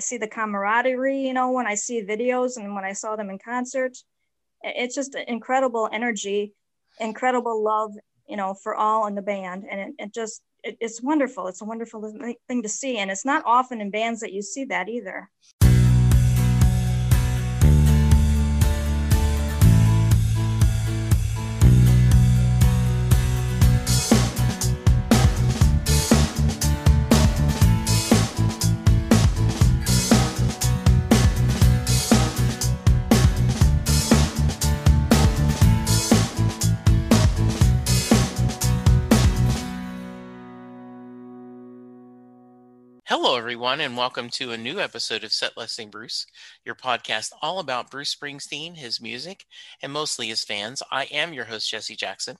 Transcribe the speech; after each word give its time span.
see 0.00 0.18
the 0.18 0.28
camaraderie, 0.28 1.20
you 1.20 1.32
know, 1.32 1.52
when 1.52 1.66
I 1.66 1.74
see 1.74 2.02
videos 2.02 2.56
and 2.56 2.74
when 2.74 2.84
I 2.84 2.92
saw 2.92 3.16
them 3.16 3.30
in 3.30 3.38
concert. 3.38 3.96
It's 4.62 4.94
just 4.94 5.14
incredible 5.14 5.88
energy, 5.92 6.52
incredible 6.98 7.62
love, 7.62 7.92
you 8.28 8.36
know, 8.36 8.54
for 8.54 8.74
all 8.74 9.06
in 9.06 9.14
the 9.14 9.22
band. 9.22 9.64
And 9.70 9.80
it, 9.80 9.94
it 9.98 10.14
just, 10.14 10.42
it, 10.62 10.76
it's 10.80 11.02
wonderful. 11.02 11.46
It's 11.46 11.62
a 11.62 11.64
wonderful 11.64 12.36
thing 12.48 12.62
to 12.62 12.68
see. 12.68 12.98
And 12.98 13.10
it's 13.10 13.24
not 13.24 13.42
often 13.46 13.80
in 13.80 13.90
bands 13.90 14.20
that 14.20 14.32
you 14.32 14.42
see 14.42 14.64
that 14.66 14.88
either. 14.88 15.30
Hello, 43.10 43.36
everyone, 43.36 43.80
and 43.80 43.96
welcome 43.96 44.30
to 44.34 44.52
a 44.52 44.56
new 44.56 44.78
episode 44.78 45.24
of 45.24 45.32
Set 45.32 45.56
Listing 45.56 45.90
Bruce, 45.90 46.26
your 46.64 46.76
podcast 46.76 47.32
all 47.42 47.58
about 47.58 47.90
Bruce 47.90 48.14
Springsteen, 48.14 48.76
his 48.76 49.00
music, 49.00 49.46
and 49.82 49.92
mostly 49.92 50.28
his 50.28 50.44
fans. 50.44 50.80
I 50.92 51.06
am 51.06 51.32
your 51.32 51.46
host, 51.46 51.68
Jesse 51.68 51.96
Jackson. 51.96 52.36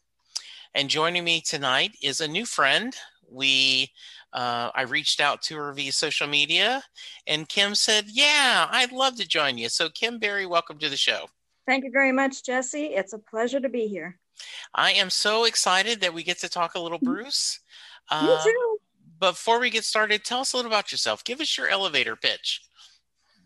And 0.73 0.89
joining 0.89 1.25
me 1.25 1.41
tonight 1.41 1.97
is 2.01 2.21
a 2.21 2.29
new 2.29 2.47
friend. 2.47 2.95
We 3.29 3.91
uh, 4.33 4.71
I 4.73 4.83
reached 4.83 5.21
out 5.21 5.43
to 5.43 5.57
her 5.57 5.73
via 5.73 5.91
social 5.91 6.29
media, 6.29 6.85
and 7.27 7.49
Kim 7.49 7.75
said, 7.75 8.05
Yeah, 8.07 8.69
I'd 8.71 8.93
love 8.93 9.17
to 9.17 9.27
join 9.27 9.59
you. 9.59 9.69
So, 9.71 9.89
Kim 9.89 10.21
Berry, 10.21 10.47
welcome 10.47 10.79
to 10.79 10.89
the 10.89 10.97
show. 10.97 11.27
Thank 11.67 11.83
you 11.83 11.91
very 11.91 12.13
much, 12.13 12.45
Jesse. 12.45 12.95
It's 12.95 13.13
a 13.13 13.19
pleasure 13.19 13.59
to 13.59 13.69
be 13.69 13.89
here. 13.89 14.21
I 14.73 14.93
am 14.93 15.11
so 15.11 15.47
excited 15.47 16.01
that 16.03 16.15
we 16.15 16.23
get 16.23 16.39
to 16.39 16.49
talk 16.49 16.77
a 16.77 16.81
little 16.81 16.99
mm-hmm. 16.99 17.13
Bruce. 17.13 17.59
Uh, 18.09 18.39
Me 18.45 18.53
too 18.53 18.80
before 19.21 19.61
we 19.61 19.71
get 19.71 19.85
started, 19.85 20.25
tell 20.25 20.41
us 20.41 20.53
a 20.53 20.57
little 20.57 20.71
about 20.71 20.91
yourself. 20.91 21.23
Give 21.25 21.41
us 21.41 21.57
your 21.57 21.69
elevator 21.69 22.17
pitch. 22.17 22.63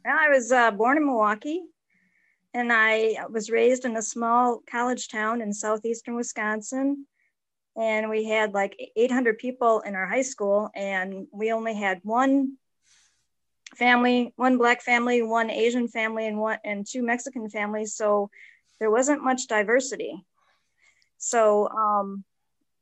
I 0.07 0.29
was 0.29 0.53
uh, 0.53 0.71
born 0.71 0.97
in 0.97 1.07
Milwaukee, 1.07 1.63
and 2.53 2.73
I 2.73 3.17
was 3.31 3.51
raised 3.51 3.85
in 3.85 3.97
a 3.97 4.03
small 4.03 4.63
college 4.71 5.09
town 5.09 5.41
in 5.41 5.53
southeastern 5.53 6.15
Wisconsin. 6.15 7.07
And 7.77 8.09
we 8.09 8.25
had 8.25 8.55
like 8.55 8.77
800 8.97 9.39
people 9.39 9.81
in 9.81 9.97
our 9.97 10.07
high 10.07 10.23
school, 10.23 10.71
and 10.75 11.27
we 11.33 11.53
only 11.53 11.75
had 11.75 12.01
one 12.05 12.57
family, 13.75 14.33
one 14.37 14.59
black 14.59 14.83
family, 14.83 15.23
one 15.23 15.51
Asian 15.51 15.89
family, 15.89 16.27
and 16.29 16.39
one 16.39 16.59
and 16.65 16.87
two 16.87 17.03
Mexican 17.03 17.51
families. 17.51 17.97
So 17.97 18.31
there 18.79 18.91
wasn't 18.91 19.25
much 19.25 19.49
diversity. 19.49 20.25
So, 21.19 21.69
um, 21.69 22.23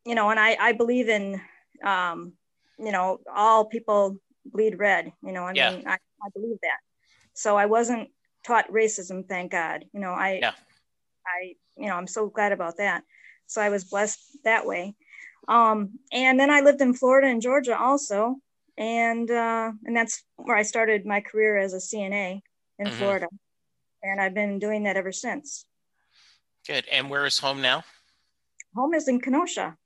you 0.05 0.15
know, 0.15 0.29
and 0.29 0.39
I, 0.39 0.57
I 0.61 0.73
believe 0.73 1.09
in 1.09 1.41
um, 1.83 2.35
you 2.83 2.93
know, 2.93 3.21
all 3.33 3.65
people 3.65 4.19
bleed 4.45 4.79
red. 4.79 5.13
You 5.23 5.33
know, 5.33 5.45
I 5.45 5.53
yeah. 5.55 5.71
mean, 5.71 5.87
I, 5.87 5.95
I 5.95 6.29
believe 6.35 6.59
that. 6.63 6.79
So 7.35 7.57
I 7.57 7.67
wasn't 7.67 8.11
taught 8.45 8.71
racism, 8.71 9.27
thank 9.27 9.53
God. 9.53 9.85
You 9.93 10.01
know, 10.01 10.11
I, 10.11 10.39
yeah. 10.41 10.53
I, 11.27 11.55
you 11.77 11.89
know, 11.89 11.95
I'm 11.95 12.07
so 12.07 12.29
glad 12.29 12.53
about 12.53 12.79
that. 12.79 13.03
So 13.47 13.61
I 13.61 13.69
was 13.69 13.85
blessed 13.85 14.21
that 14.45 14.67
way. 14.67 14.95
Um, 15.49 15.99
and 16.13 16.39
then 16.39 16.51
I 16.51 16.61
lived 16.61 16.81
in 16.81 16.95
Florida 16.95 17.29
and 17.29 17.43
Georgia 17.43 17.79
also, 17.79 18.37
and 18.79 19.31
uh, 19.31 19.73
and 19.85 19.97
that's 19.97 20.23
where 20.37 20.57
I 20.57 20.63
started 20.63 21.05
my 21.05 21.21
career 21.21 21.59
as 21.59 21.75
a 21.75 21.79
CNA 21.79 22.41
in 22.79 22.87
mm-hmm. 22.87 22.97
Florida, 22.97 23.27
and 24.03 24.21
I've 24.21 24.35
been 24.35 24.61
doing 24.61 24.85
that 24.85 24.97
ever 24.97 25.11
since. 25.11 25.67
Good. 26.67 26.87
And 26.93 27.11
where 27.11 27.27
is 27.27 27.39
home 27.39 27.61
now? 27.61 27.83
Home 28.77 28.95
is 28.95 29.09
in 29.09 29.21
Kenosha 29.21 29.77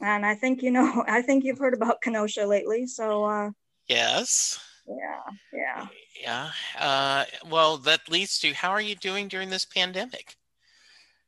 and 0.00 0.24
I 0.24 0.34
think 0.34 0.62
you 0.62 0.70
know, 0.70 1.04
I 1.08 1.22
think 1.22 1.44
you've 1.44 1.58
heard 1.58 1.74
about 1.74 2.02
Kenosha 2.02 2.46
lately. 2.46 2.86
So 2.86 3.24
uh, 3.24 3.50
yes, 3.88 4.60
yeah, 4.86 5.20
yeah, 5.52 5.86
yeah. 6.22 6.50
Uh, 6.78 7.24
well, 7.48 7.76
that 7.78 8.08
leads 8.08 8.38
to 8.40 8.52
how 8.52 8.70
are 8.70 8.80
you 8.80 8.94
doing 8.96 9.28
during 9.28 9.50
this 9.50 9.64
pandemic? 9.64 10.36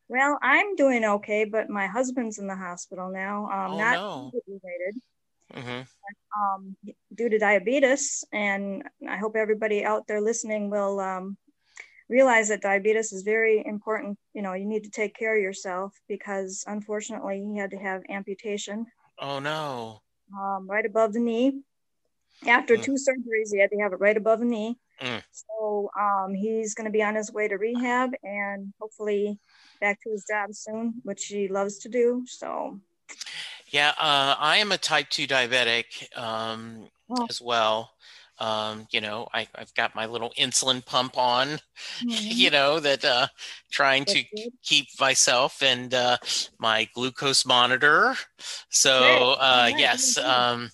Well, 0.09 0.38
I'm 0.43 0.77
doing 0.77 1.05
okay, 1.05 1.44
but 1.44 1.71
my 1.71 1.87
husband's 1.87 2.38
in 2.38 2.47
the 2.47 2.56
hospital 2.56 3.10
now. 3.10 3.47
Um, 3.47 3.72
oh, 3.72 3.78
not 3.78 3.94
no. 3.94 4.33
related. 4.47 5.00
Mm-hmm. 5.54 5.83
Um, 6.39 6.77
due 7.15 7.28
to 7.28 7.39
diabetes, 7.39 8.25
and 8.33 8.84
I 9.09 9.16
hope 9.16 9.37
everybody 9.37 9.84
out 9.84 10.06
there 10.06 10.21
listening 10.21 10.71
will 10.71 10.99
um, 11.00 11.37
realize 12.08 12.48
that 12.48 12.62
diabetes 12.62 13.12
is 13.12 13.22
very 13.22 13.62
important. 13.66 14.18
You 14.34 14.42
know, 14.42 14.52
you 14.54 14.66
need 14.66 14.84
to 14.84 14.90
take 14.90 15.14
care 15.14 15.36
of 15.36 15.42
yourself 15.42 15.92
because 16.08 16.64
unfortunately 16.66 17.44
he 17.52 17.58
had 17.58 17.70
to 17.70 17.78
have 17.78 18.02
amputation. 18.08 18.86
Oh 19.18 19.38
no. 19.38 20.02
Um, 20.36 20.66
right 20.68 20.86
above 20.86 21.12
the 21.12 21.20
knee. 21.20 21.62
After 22.46 22.76
mm. 22.76 22.82
two 22.82 22.92
surgeries, 22.92 23.52
he 23.52 23.60
had 23.60 23.70
to 23.70 23.78
have 23.78 23.92
it 23.92 24.00
right 24.00 24.16
above 24.16 24.41
the 24.41 24.46
knee. 24.46 24.78
Mm. 25.00 25.22
So 25.32 25.91
um, 25.98 26.34
he's 26.34 26.74
going 26.74 26.86
to 26.86 26.91
be 26.91 27.02
on 27.02 27.14
his 27.14 27.32
way 27.32 27.48
to 27.48 27.56
rehab 27.56 28.12
and 28.22 28.72
hopefully 28.80 29.38
back 29.80 30.00
to 30.02 30.10
his 30.10 30.24
job 30.28 30.54
soon, 30.54 30.94
which 31.02 31.24
he 31.26 31.48
loves 31.48 31.78
to 31.78 31.88
do. 31.88 32.24
So, 32.26 32.80
yeah, 33.68 33.91
uh, 33.98 34.36
I 34.38 34.58
am 34.58 34.72
a 34.72 34.78
type 34.78 35.08
2 35.10 35.26
diabetic 35.26 36.16
um, 36.16 36.88
oh. 37.10 37.26
as 37.28 37.41
well. 37.41 37.91
Um, 38.38 38.87
you 38.91 39.00
know, 39.00 39.28
I, 39.32 39.47
have 39.54 39.72
got 39.75 39.94
my 39.94 40.06
little 40.06 40.32
insulin 40.38 40.84
pump 40.84 41.16
on, 41.16 41.48
mm-hmm. 42.00 42.09
you 42.09 42.50
know, 42.50 42.81
that 42.81 43.04
uh, 43.04 43.28
trying 43.70 44.04
to 44.06 44.25
keep 44.62 44.88
myself 44.98 45.62
and 45.62 45.94
uh, 45.94 46.16
my 46.59 46.88
glucose 46.94 47.47
monitor. 47.47 48.16
So, 48.71 49.37
uh, 49.38 49.71
yes, 49.76 50.19
um, 50.19 50.71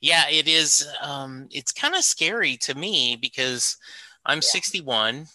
yeah, 0.00 0.28
it 0.30 0.46
is. 0.46 0.86
Um, 1.02 1.48
it's 1.50 1.72
kind 1.72 1.94
of 1.94 2.04
scary 2.04 2.56
to 2.58 2.74
me 2.74 3.16
because 3.20 3.76
I'm 4.24 4.38
yeah. 4.38 4.42
61. 4.42 5.26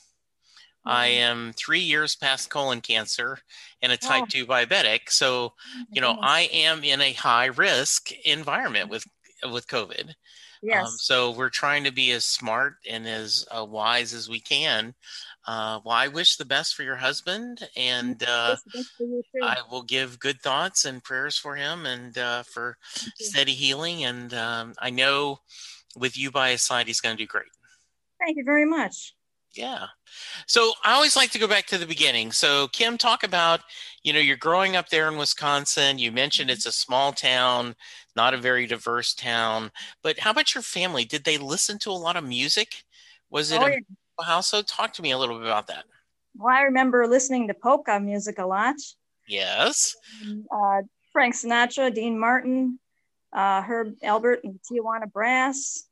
I 0.86 1.09
mm-hmm. 1.09 1.18
am 1.18 1.54
three 1.54 1.80
years 1.80 2.16
past 2.16 2.50
colon 2.50 2.81
cancer 2.81 3.40
and 3.81 3.92
a 3.92 3.98
type 3.98 4.24
oh. 4.24 4.30
2 4.30 4.46
diabetic. 4.46 5.09
So, 5.09 5.54
oh 5.54 5.84
you 5.92 6.02
know, 6.02 6.18
I 6.22 6.42
am 6.54 6.84
in 6.84 7.02
a 7.02 7.14
high 7.14 7.48
risk 7.48 8.12
environment 8.24 8.90
with 8.90 9.06
with 9.52 9.68
COVID. 9.68 10.14
Um, 10.64 10.70
yes. 10.70 10.88
Um, 10.88 10.94
so 10.98 11.32
we're 11.32 11.50
trying 11.50 11.84
to 11.86 11.92
be 11.92 12.12
as 12.12 12.26
smart 12.26 12.76
and 12.90 13.08
as 13.08 13.46
uh, 13.52 13.66
wise 13.66 14.14
as 14.14 14.30
we 14.30 14.40
can. 14.40 14.94
Uh, 15.48 15.80
well, 15.86 15.96
I 15.96 16.08
wish 16.08 16.38
the 16.38 16.46
best 16.46 16.76
for 16.76 16.84
your 16.84 16.96
husband, 16.96 17.68
and 17.78 18.24
uh, 18.28 18.56
I 19.44 19.58
will 19.70 19.84
give 19.84 20.20
good 20.20 20.42
thoughts 20.42 20.86
and 20.86 21.04
prayers 21.04 21.38
for 21.38 21.56
him 21.56 21.86
and 21.86 22.18
uh, 22.18 22.44
for 22.44 22.78
steady 23.20 23.54
healing. 23.54 24.04
And 24.04 24.34
um, 24.34 24.74
I 24.80 24.90
know 24.90 25.40
with 25.96 26.18
you 26.18 26.32
by 26.32 26.52
his 26.52 26.64
side, 26.64 26.88
he's 26.88 27.00
going 27.00 27.16
to 27.16 27.24
do 27.24 27.28
great. 27.28 27.46
Thank 28.20 28.38
you 28.38 28.44
very 28.44 28.66
much. 28.66 29.14
Yeah. 29.56 29.86
So 30.48 30.74
I 30.84 30.94
always 30.94 31.16
like 31.16 31.32
to 31.32 31.40
go 31.40 31.48
back 31.48 31.66
to 31.68 31.78
the 31.78 31.86
beginning. 31.86 32.32
So 32.32 32.68
Kim, 32.70 32.98
talk 32.98 33.24
about, 33.24 33.62
you 34.04 34.12
know, 34.12 34.20
you're 34.20 34.36
growing 34.38 34.76
up 34.76 34.90
there 34.90 35.08
in 35.08 35.18
Wisconsin. 35.18 35.98
You 35.98 36.12
mentioned 36.12 36.50
mm-hmm. 36.50 36.56
it's 36.56 36.66
a 36.66 36.72
small 36.72 37.14
town, 37.14 37.76
not 38.16 38.34
a 38.34 38.38
very 38.38 38.68
diverse 38.68 39.14
town. 39.14 39.72
But 40.04 40.20
how 40.20 40.32
about 40.32 40.54
your 40.54 40.62
family? 40.62 41.06
Did 41.06 41.24
they 41.24 41.38
listen 41.38 41.80
to 41.80 41.90
a 41.90 41.94
lot 41.94 42.18
of 42.18 42.24
music? 42.24 42.84
Was 43.30 43.52
it 43.52 43.62
oh, 43.62 43.66
a 43.66 43.72
yeah. 43.72 43.78
household? 44.22 44.68
Talk 44.68 44.94
to 44.94 45.02
me 45.02 45.12
a 45.12 45.18
little 45.18 45.38
bit 45.38 45.48
about 45.48 45.68
that. 45.68 45.86
Well, 46.38 46.54
I 46.54 46.64
remember 46.64 47.08
listening 47.08 47.48
to 47.48 47.54
polka 47.54 48.00
music 48.00 48.40
a 48.40 48.46
lot. 48.46 48.76
Yes. 49.28 49.96
Uh, 50.52 50.82
Frank 51.14 51.34
Sinatra, 51.34 51.94
Dean 51.94 52.20
Martin, 52.20 52.78
uh, 53.32 53.62
Herb 53.62 53.94
Alpert, 54.04 54.40
and 54.44 54.60
Tijuana 54.70 55.12
Brass 55.12 55.88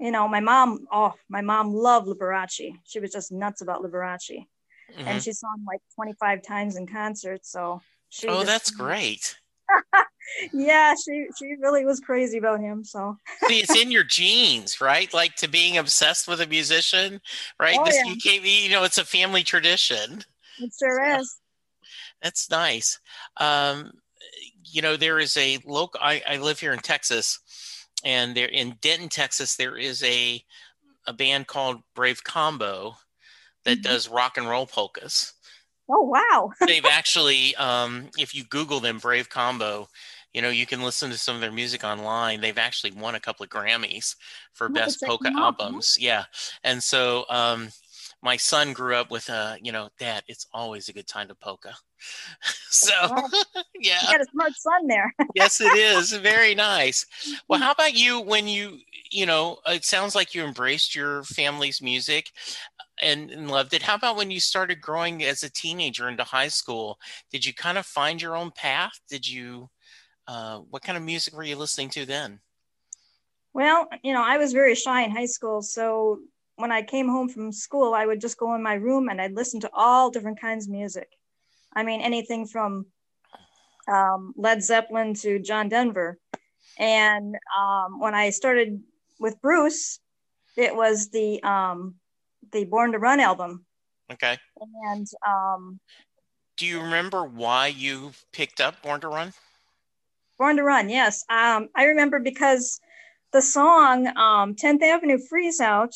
you 0.00 0.10
know, 0.10 0.28
my 0.28 0.40
mom, 0.40 0.86
oh, 0.92 1.14
my 1.28 1.40
mom 1.40 1.72
loved 1.72 2.08
Liberace. 2.08 2.72
She 2.84 3.00
was 3.00 3.12
just 3.12 3.32
nuts 3.32 3.62
about 3.62 3.82
Liberace. 3.82 4.46
Mm-hmm. 4.92 5.08
And 5.08 5.22
she 5.22 5.32
saw 5.32 5.46
him 5.54 5.64
like 5.66 5.80
25 5.94 6.42
times 6.42 6.76
in 6.76 6.86
concert. 6.86 7.44
So 7.44 7.80
she 8.08 8.28
Oh, 8.28 8.36
just, 8.36 8.46
that's 8.46 8.70
great. 8.70 9.36
yeah, 10.52 10.94
she 10.94 11.26
she 11.38 11.54
really 11.60 11.84
was 11.84 12.00
crazy 12.00 12.38
about 12.38 12.60
him. 12.60 12.84
So 12.84 13.16
see, 13.46 13.60
it's 13.60 13.76
in 13.76 13.90
your 13.90 14.04
genes, 14.04 14.80
right? 14.80 15.12
Like 15.12 15.34
to 15.36 15.48
being 15.48 15.78
obsessed 15.78 16.28
with 16.28 16.40
a 16.40 16.46
musician, 16.46 17.20
right? 17.58 17.78
Oh, 17.78 17.84
this 17.84 17.96
yeah. 17.96 18.12
you, 18.12 18.16
came, 18.16 18.42
you 18.44 18.70
know, 18.70 18.84
it's 18.84 18.98
a 18.98 19.04
family 19.04 19.42
tradition. 19.42 20.22
It 20.58 20.72
sure 20.78 21.14
so, 21.14 21.20
is. 21.20 21.36
That's 22.22 22.50
nice. 22.50 23.00
Um, 23.38 23.92
you 24.64 24.82
know, 24.82 24.96
there 24.96 25.18
is 25.18 25.36
a 25.36 25.58
local. 25.66 26.00
I, 26.02 26.22
I 26.28 26.36
live 26.38 26.58
here 26.58 26.72
in 26.72 26.80
Texas, 26.80 27.38
and 28.04 28.34
there 28.34 28.48
in 28.48 28.76
Denton, 28.80 29.08
Texas, 29.08 29.56
there 29.56 29.76
is 29.76 30.02
a 30.02 30.42
a 31.06 31.12
band 31.12 31.46
called 31.46 31.82
Brave 31.94 32.24
Combo 32.24 32.96
that 33.64 33.78
mm-hmm. 33.78 33.92
does 33.92 34.08
rock 34.08 34.36
and 34.36 34.48
roll 34.48 34.66
polkas. 34.66 35.32
Oh 35.90 36.02
wow! 36.02 36.50
They've 36.66 36.84
actually, 36.84 37.54
um, 37.56 38.08
if 38.18 38.34
you 38.34 38.44
Google 38.44 38.80
them, 38.80 38.98
Brave 38.98 39.28
Combo, 39.28 39.88
you 40.34 40.42
know, 40.42 40.50
you 40.50 40.66
can 40.66 40.82
listen 40.82 41.10
to 41.10 41.18
some 41.18 41.36
of 41.36 41.40
their 41.40 41.52
music 41.52 41.84
online. 41.84 42.40
They've 42.40 42.58
actually 42.58 42.90
won 42.92 43.14
a 43.14 43.20
couple 43.20 43.44
of 43.44 43.50
Grammys 43.50 44.16
for 44.52 44.68
best 44.68 45.00
polka 45.02 45.30
albums. 45.36 45.96
Yeah. 46.00 46.24
And 46.64 46.82
so 46.82 47.24
um, 47.30 47.68
my 48.24 48.38
son 48.38 48.72
grew 48.72 48.96
up 48.96 49.10
with 49.10 49.28
a, 49.28 49.58
you 49.62 49.70
know, 49.70 49.90
dad, 49.98 50.24
it's 50.26 50.46
always 50.54 50.88
a 50.88 50.94
good 50.94 51.06
time 51.06 51.28
to 51.28 51.34
polka. 51.34 51.74
so 52.70 52.92
yeah. 53.78 54.00
You 54.00 54.12
got 54.12 54.20
a 54.22 54.26
smart 54.32 54.52
son 54.56 54.86
there. 54.88 55.14
yes, 55.34 55.60
it 55.60 55.76
is. 55.76 56.12
Very 56.12 56.54
nice. 56.54 57.04
Well, 57.46 57.58
mm-hmm. 57.58 57.66
how 57.66 57.72
about 57.72 57.92
you 57.92 58.22
when 58.22 58.48
you, 58.48 58.78
you 59.10 59.26
know, 59.26 59.58
it 59.66 59.84
sounds 59.84 60.14
like 60.14 60.34
you 60.34 60.42
embraced 60.42 60.94
your 60.94 61.22
family's 61.24 61.82
music 61.82 62.30
uh, 62.80 62.84
and, 63.02 63.30
and 63.30 63.50
loved 63.50 63.74
it. 63.74 63.82
How 63.82 63.94
about 63.94 64.16
when 64.16 64.30
you 64.30 64.40
started 64.40 64.80
growing 64.80 65.22
as 65.22 65.42
a 65.42 65.50
teenager 65.50 66.08
into 66.08 66.24
high 66.24 66.48
school? 66.48 66.98
Did 67.30 67.44
you 67.44 67.52
kind 67.52 67.76
of 67.76 67.84
find 67.84 68.22
your 68.22 68.36
own 68.36 68.50
path? 68.52 68.98
Did 69.08 69.28
you 69.28 69.68
uh, 70.26 70.60
what 70.70 70.82
kind 70.82 70.96
of 70.96 71.04
music 71.04 71.36
were 71.36 71.42
you 71.42 71.56
listening 71.56 71.90
to 71.90 72.06
then? 72.06 72.40
Well, 73.52 73.86
you 74.02 74.14
know, 74.14 74.22
I 74.22 74.38
was 74.38 74.54
very 74.54 74.74
shy 74.74 75.02
in 75.02 75.10
high 75.10 75.26
school. 75.26 75.60
So 75.60 76.20
when 76.56 76.70
I 76.70 76.82
came 76.82 77.08
home 77.08 77.28
from 77.28 77.52
school, 77.52 77.94
I 77.94 78.06
would 78.06 78.20
just 78.20 78.38
go 78.38 78.54
in 78.54 78.62
my 78.62 78.74
room 78.74 79.08
and 79.08 79.20
I'd 79.20 79.34
listen 79.34 79.60
to 79.60 79.70
all 79.72 80.10
different 80.10 80.40
kinds 80.40 80.66
of 80.66 80.72
music. 80.72 81.08
I 81.74 81.82
mean, 81.82 82.00
anything 82.00 82.46
from 82.46 82.86
um, 83.88 84.34
Led 84.36 84.62
Zeppelin 84.62 85.14
to 85.14 85.38
John 85.38 85.68
Denver. 85.68 86.18
And 86.78 87.36
um, 87.58 88.00
when 88.00 88.14
I 88.14 88.30
started 88.30 88.82
with 89.18 89.40
Bruce, 89.40 90.00
it 90.56 90.74
was 90.74 91.10
the 91.10 91.42
um, 91.42 91.96
the 92.52 92.64
Born 92.64 92.92
to 92.92 92.98
Run 92.98 93.20
album. 93.20 93.64
Okay. 94.12 94.38
And 94.86 95.06
um, 95.26 95.80
do 96.56 96.66
you 96.66 96.80
remember 96.80 97.24
why 97.24 97.68
you 97.68 98.12
picked 98.32 98.60
up 98.60 98.80
Born 98.82 99.00
to 99.00 99.08
Run? 99.08 99.32
Born 100.38 100.56
to 100.56 100.62
Run, 100.62 100.88
yes. 100.88 101.24
Um, 101.28 101.68
I 101.74 101.84
remember 101.86 102.20
because 102.20 102.80
the 103.32 103.42
song 103.42 104.06
um, 104.16 104.54
10th 104.54 104.82
Avenue 104.82 105.18
Freeze 105.18 105.60
Out 105.60 105.94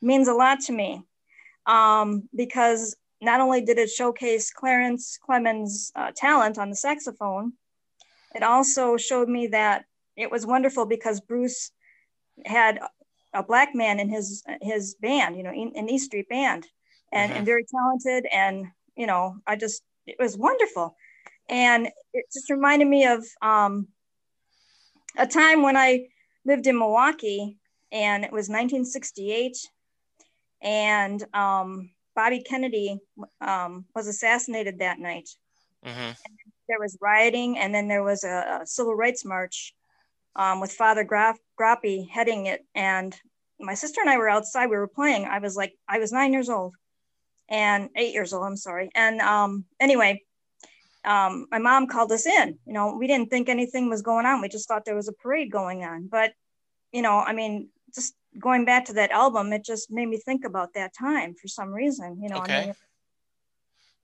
means 0.00 0.28
a 0.28 0.34
lot 0.34 0.60
to 0.60 0.72
me 0.72 1.02
um, 1.66 2.28
because 2.34 2.96
not 3.20 3.40
only 3.40 3.62
did 3.62 3.78
it 3.78 3.90
showcase 3.90 4.52
Clarence 4.52 5.18
Clemons' 5.26 5.90
uh, 5.96 6.12
talent 6.14 6.58
on 6.58 6.70
the 6.70 6.76
saxophone, 6.76 7.52
it 8.34 8.42
also 8.42 8.96
showed 8.96 9.28
me 9.28 9.48
that 9.48 9.84
it 10.16 10.30
was 10.30 10.46
wonderful 10.46 10.86
because 10.86 11.20
Bruce 11.20 11.70
had 12.44 12.80
a 13.32 13.42
black 13.42 13.74
man 13.74 14.00
in 14.00 14.08
his 14.08 14.42
his 14.60 14.94
band, 14.94 15.36
you 15.36 15.42
know, 15.42 15.52
in, 15.52 15.72
in 15.74 15.88
East 15.88 16.06
Street 16.06 16.28
Band, 16.28 16.66
and, 17.12 17.30
mm-hmm. 17.30 17.38
and 17.38 17.46
very 17.46 17.64
talented. 17.64 18.26
And 18.32 18.66
you 18.96 19.06
know, 19.06 19.36
I 19.46 19.56
just 19.56 19.82
it 20.06 20.16
was 20.18 20.36
wonderful 20.36 20.96
and 21.48 21.88
it 22.12 22.24
just 22.32 22.50
reminded 22.50 22.88
me 22.88 23.06
of 23.06 23.24
um, 23.42 23.88
a 25.16 25.26
time 25.26 25.62
when 25.62 25.76
I 25.76 26.06
lived 26.44 26.66
in 26.66 26.78
Milwaukee, 26.78 27.58
and 27.92 28.24
it 28.24 28.32
was 28.32 28.48
1968, 28.48 29.56
and 30.62 31.22
um, 31.34 31.90
Bobby 32.14 32.42
Kennedy 32.42 32.98
um, 33.40 33.84
was 33.94 34.06
assassinated 34.06 34.78
that 34.78 34.98
night. 34.98 35.28
Mm-hmm. 35.84 36.12
There 36.68 36.80
was 36.80 36.98
rioting, 37.00 37.58
and 37.58 37.74
then 37.74 37.88
there 37.88 38.02
was 38.02 38.24
a, 38.24 38.60
a 38.62 38.66
civil 38.66 38.94
rights 38.94 39.24
march 39.24 39.74
um, 40.34 40.60
with 40.60 40.72
Father 40.72 41.04
Graf- 41.04 41.38
Groppi 41.60 42.08
heading 42.08 42.46
it. 42.46 42.64
And 42.74 43.14
my 43.60 43.74
sister 43.74 44.00
and 44.00 44.10
I 44.10 44.18
were 44.18 44.28
outside. 44.28 44.66
We 44.66 44.76
were 44.76 44.88
playing. 44.88 45.26
I 45.26 45.38
was 45.38 45.56
like, 45.56 45.74
I 45.88 45.98
was 45.98 46.10
nine 46.10 46.32
years 46.32 46.48
old, 46.48 46.74
and 47.48 47.90
eight 47.94 48.14
years 48.14 48.32
old. 48.32 48.44
I'm 48.44 48.56
sorry. 48.56 48.90
And 48.94 49.20
um, 49.20 49.64
anyway, 49.78 50.22
um, 51.04 51.46
my 51.52 51.58
mom 51.58 51.86
called 51.86 52.10
us 52.10 52.26
in. 52.26 52.58
You 52.66 52.72
know, 52.72 52.96
we 52.96 53.06
didn't 53.06 53.30
think 53.30 53.48
anything 53.48 53.88
was 53.88 54.02
going 54.02 54.26
on. 54.26 54.40
We 54.40 54.48
just 54.48 54.66
thought 54.66 54.84
there 54.84 54.96
was 54.96 55.08
a 55.08 55.12
parade 55.12 55.52
going 55.52 55.84
on. 55.84 56.08
But, 56.08 56.32
you 56.90 57.02
know, 57.02 57.18
I 57.18 57.32
mean, 57.32 57.68
just 57.94 58.14
going 58.38 58.64
back 58.64 58.86
to 58.86 58.94
that 58.94 59.10
album, 59.10 59.52
it 59.52 59.64
just 59.64 59.90
made 59.90 60.06
me 60.08 60.18
think 60.18 60.44
about 60.44 60.74
that 60.74 60.92
time 60.94 61.34
for 61.34 61.48
some 61.48 61.72
reason. 61.72 62.18
You 62.20 62.28
know, 62.28 62.38
okay. 62.38 62.54
I 62.54 62.66
mean, 62.66 62.74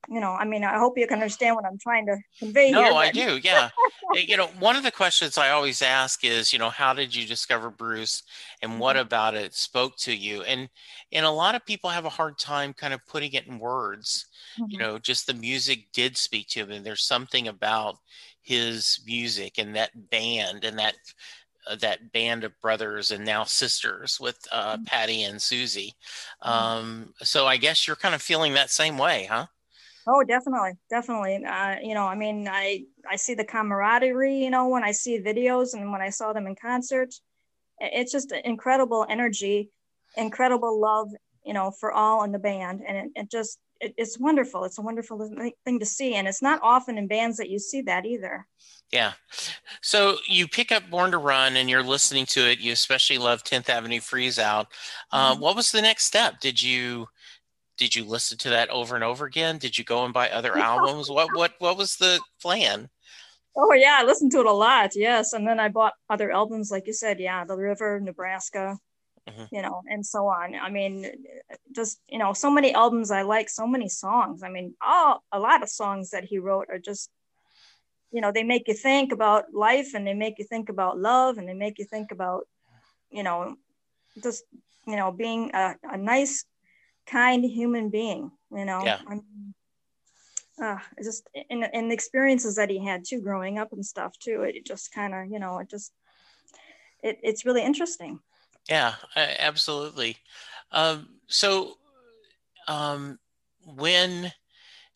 you 0.08 0.20
know, 0.20 0.32
I 0.32 0.44
mean, 0.44 0.64
I 0.64 0.78
hope 0.78 0.98
you 0.98 1.06
can 1.06 1.18
understand 1.18 1.54
what 1.54 1.64
I'm 1.64 1.78
trying 1.78 2.06
to 2.06 2.16
convey 2.38 2.72
no, 2.72 2.82
here. 2.82 2.92
I 2.92 3.10
do. 3.10 3.38
Yeah. 3.42 3.70
you 4.14 4.36
know, 4.36 4.48
one 4.58 4.74
of 4.74 4.82
the 4.82 4.90
questions 4.90 5.38
I 5.38 5.50
always 5.50 5.80
ask 5.80 6.24
is, 6.24 6.52
you 6.52 6.58
know, 6.58 6.70
how 6.70 6.92
did 6.92 7.14
you 7.14 7.26
discover 7.26 7.70
Bruce 7.70 8.24
and 8.62 8.80
what 8.80 8.96
mm-hmm. 8.96 9.06
about 9.06 9.34
it 9.34 9.54
spoke 9.54 9.96
to 9.98 10.14
you? 10.14 10.42
And 10.42 10.68
and 11.12 11.24
a 11.24 11.30
lot 11.30 11.54
of 11.54 11.64
people 11.64 11.88
have 11.88 12.04
a 12.04 12.10
hard 12.10 12.38
time 12.38 12.72
kind 12.72 12.92
of 12.92 13.06
putting 13.06 13.32
it 13.32 13.46
in 13.46 13.58
words. 13.58 14.26
Mm-hmm. 14.58 14.70
You 14.70 14.78
know, 14.78 14.98
just 14.98 15.26
the 15.26 15.34
music 15.34 15.86
did 15.92 16.16
speak 16.16 16.48
to 16.48 16.60
him 16.60 16.72
and 16.72 16.84
there's 16.84 17.04
something 17.04 17.46
about 17.46 17.96
his 18.42 19.00
music 19.06 19.58
and 19.58 19.76
that 19.76 20.10
band 20.10 20.64
and 20.64 20.78
that 20.78 20.96
uh, 21.66 21.76
that 21.76 22.12
band 22.12 22.44
of 22.44 22.58
brothers 22.60 23.10
and 23.10 23.24
now 23.24 23.44
sisters 23.44 24.18
with 24.20 24.38
uh, 24.50 24.74
mm-hmm. 24.74 24.84
Patty 24.84 25.22
and 25.24 25.40
Susie. 25.40 25.94
Mm-hmm. 26.44 26.50
Um, 26.50 27.14
so 27.22 27.46
I 27.46 27.56
guess 27.56 27.86
you're 27.86 27.96
kind 27.96 28.14
of 28.14 28.22
feeling 28.22 28.54
that 28.54 28.70
same 28.70 28.98
way, 28.98 29.26
huh? 29.30 29.46
Oh, 30.06 30.24
definitely, 30.24 30.72
definitely. 30.90 31.44
Uh, 31.44 31.76
you 31.80 31.94
know, 31.94 32.06
I 32.06 32.16
mean, 32.16 32.48
I 32.48 32.84
I 33.08 33.16
see 33.16 33.34
the 33.34 33.44
camaraderie. 33.44 34.36
You 34.36 34.50
know, 34.50 34.68
when 34.68 34.82
I 34.82 34.90
see 34.90 35.20
videos 35.20 35.74
and 35.74 35.92
when 35.92 36.00
I 36.00 36.10
saw 36.10 36.32
them 36.32 36.46
in 36.46 36.56
concert, 36.56 37.14
it's 37.78 38.10
just 38.10 38.32
incredible 38.32 39.06
energy, 39.08 39.70
incredible 40.16 40.80
love. 40.80 41.10
You 41.44 41.54
know, 41.54 41.70
for 41.70 41.92
all 41.92 42.24
in 42.24 42.32
the 42.32 42.38
band, 42.38 42.82
and 42.86 42.96
it, 42.96 43.20
it 43.22 43.30
just 43.30 43.58
it, 43.82 43.94
it's 43.98 44.18
wonderful. 44.18 44.64
It's 44.64 44.78
a 44.78 44.82
wonderful 44.82 45.52
thing 45.64 45.80
to 45.80 45.86
see, 45.86 46.14
and 46.14 46.28
it's 46.28 46.40
not 46.40 46.60
often 46.62 46.96
in 46.96 47.08
bands 47.08 47.36
that 47.36 47.50
you 47.50 47.58
see 47.58 47.82
that 47.82 48.06
either. 48.06 48.46
Yeah. 48.92 49.12
So 49.80 50.16
you 50.26 50.46
pick 50.46 50.70
up 50.70 50.88
Born 50.90 51.10
to 51.12 51.18
Run 51.18 51.56
and 51.56 51.68
you're 51.68 51.82
listening 51.82 52.26
to 52.26 52.40
it. 52.50 52.60
You 52.60 52.72
especially 52.72 53.16
love 53.16 53.42
10th 53.42 53.70
Avenue 53.70 54.00
Freeze 54.00 54.38
Out. 54.38 54.66
Uh, 55.10 55.32
mm-hmm. 55.32 55.40
What 55.40 55.56
was 55.56 55.72
the 55.72 55.80
next 55.80 56.04
step? 56.04 56.40
Did 56.40 56.62
you 56.62 57.08
did 57.78 57.96
you 57.96 58.04
listen 58.04 58.36
to 58.38 58.50
that 58.50 58.68
over 58.68 58.94
and 58.94 59.02
over 59.02 59.24
again? 59.24 59.56
Did 59.56 59.78
you 59.78 59.84
go 59.84 60.04
and 60.04 60.12
buy 60.12 60.28
other 60.28 60.56
albums? 60.58 61.10
What 61.10 61.28
what 61.34 61.52
what 61.58 61.78
was 61.78 61.96
the 61.96 62.20
plan? 62.40 62.90
Oh 63.56 63.72
yeah, 63.72 63.98
I 63.98 64.04
listened 64.04 64.30
to 64.32 64.40
it 64.40 64.46
a 64.46 64.52
lot. 64.52 64.90
Yes, 64.94 65.32
and 65.32 65.46
then 65.46 65.58
I 65.58 65.68
bought 65.68 65.94
other 66.08 66.30
albums, 66.30 66.70
like 66.70 66.86
you 66.86 66.92
said. 66.92 67.18
Yeah, 67.18 67.44
The 67.44 67.56
River, 67.56 67.98
Nebraska, 67.98 68.78
mm-hmm. 69.28 69.54
you 69.54 69.62
know, 69.62 69.82
and 69.88 70.04
so 70.04 70.26
on. 70.26 70.54
I 70.54 70.70
mean, 70.70 71.10
just 71.74 72.00
you 72.08 72.18
know, 72.18 72.32
so 72.32 72.50
many 72.50 72.74
albums 72.74 73.10
I 73.10 73.22
like, 73.22 73.48
so 73.48 73.66
many 73.66 73.88
songs. 73.88 74.42
I 74.42 74.48
mean, 74.48 74.74
all 74.80 75.22
a 75.32 75.38
lot 75.38 75.62
of 75.62 75.68
songs 75.68 76.10
that 76.10 76.24
he 76.24 76.38
wrote 76.38 76.68
are 76.70 76.78
just, 76.78 77.10
you 78.10 78.20
know, 78.20 78.32
they 78.32 78.44
make 78.44 78.68
you 78.68 78.74
think 78.74 79.12
about 79.12 79.52
life, 79.54 79.94
and 79.94 80.06
they 80.06 80.14
make 80.14 80.38
you 80.38 80.44
think 80.44 80.68
about 80.68 80.98
love, 80.98 81.38
and 81.38 81.48
they 81.48 81.54
make 81.54 81.78
you 81.78 81.84
think 81.84 82.12
about, 82.12 82.46
you 83.10 83.22
know, 83.22 83.56
just 84.22 84.44
you 84.86 84.96
know, 84.96 85.12
being 85.12 85.50
a, 85.54 85.76
a 85.84 85.96
nice 85.96 86.44
kind 87.06 87.44
human 87.44 87.90
being, 87.90 88.30
you 88.50 88.64
know. 88.64 88.84
Yeah. 88.84 88.98
I 89.06 89.14
mean, 89.14 89.54
uh, 90.62 90.78
just 91.02 91.28
in, 91.50 91.64
in 91.72 91.88
the 91.88 91.94
experiences 91.94 92.56
that 92.56 92.70
he 92.70 92.84
had 92.84 93.04
too 93.04 93.20
growing 93.20 93.58
up 93.58 93.72
and 93.72 93.84
stuff 93.84 94.18
too 94.18 94.42
it 94.42 94.64
just 94.66 94.92
kind 94.92 95.14
of 95.14 95.30
you 95.30 95.38
know 95.38 95.58
it 95.58 95.68
just 95.68 95.92
it, 97.02 97.18
it's 97.22 97.44
really 97.44 97.62
interesting 97.62 98.20
yeah 98.68 98.94
absolutely. 99.16 100.16
Um, 100.70 101.08
so 101.26 101.74
um, 102.68 103.18
when 103.64 104.32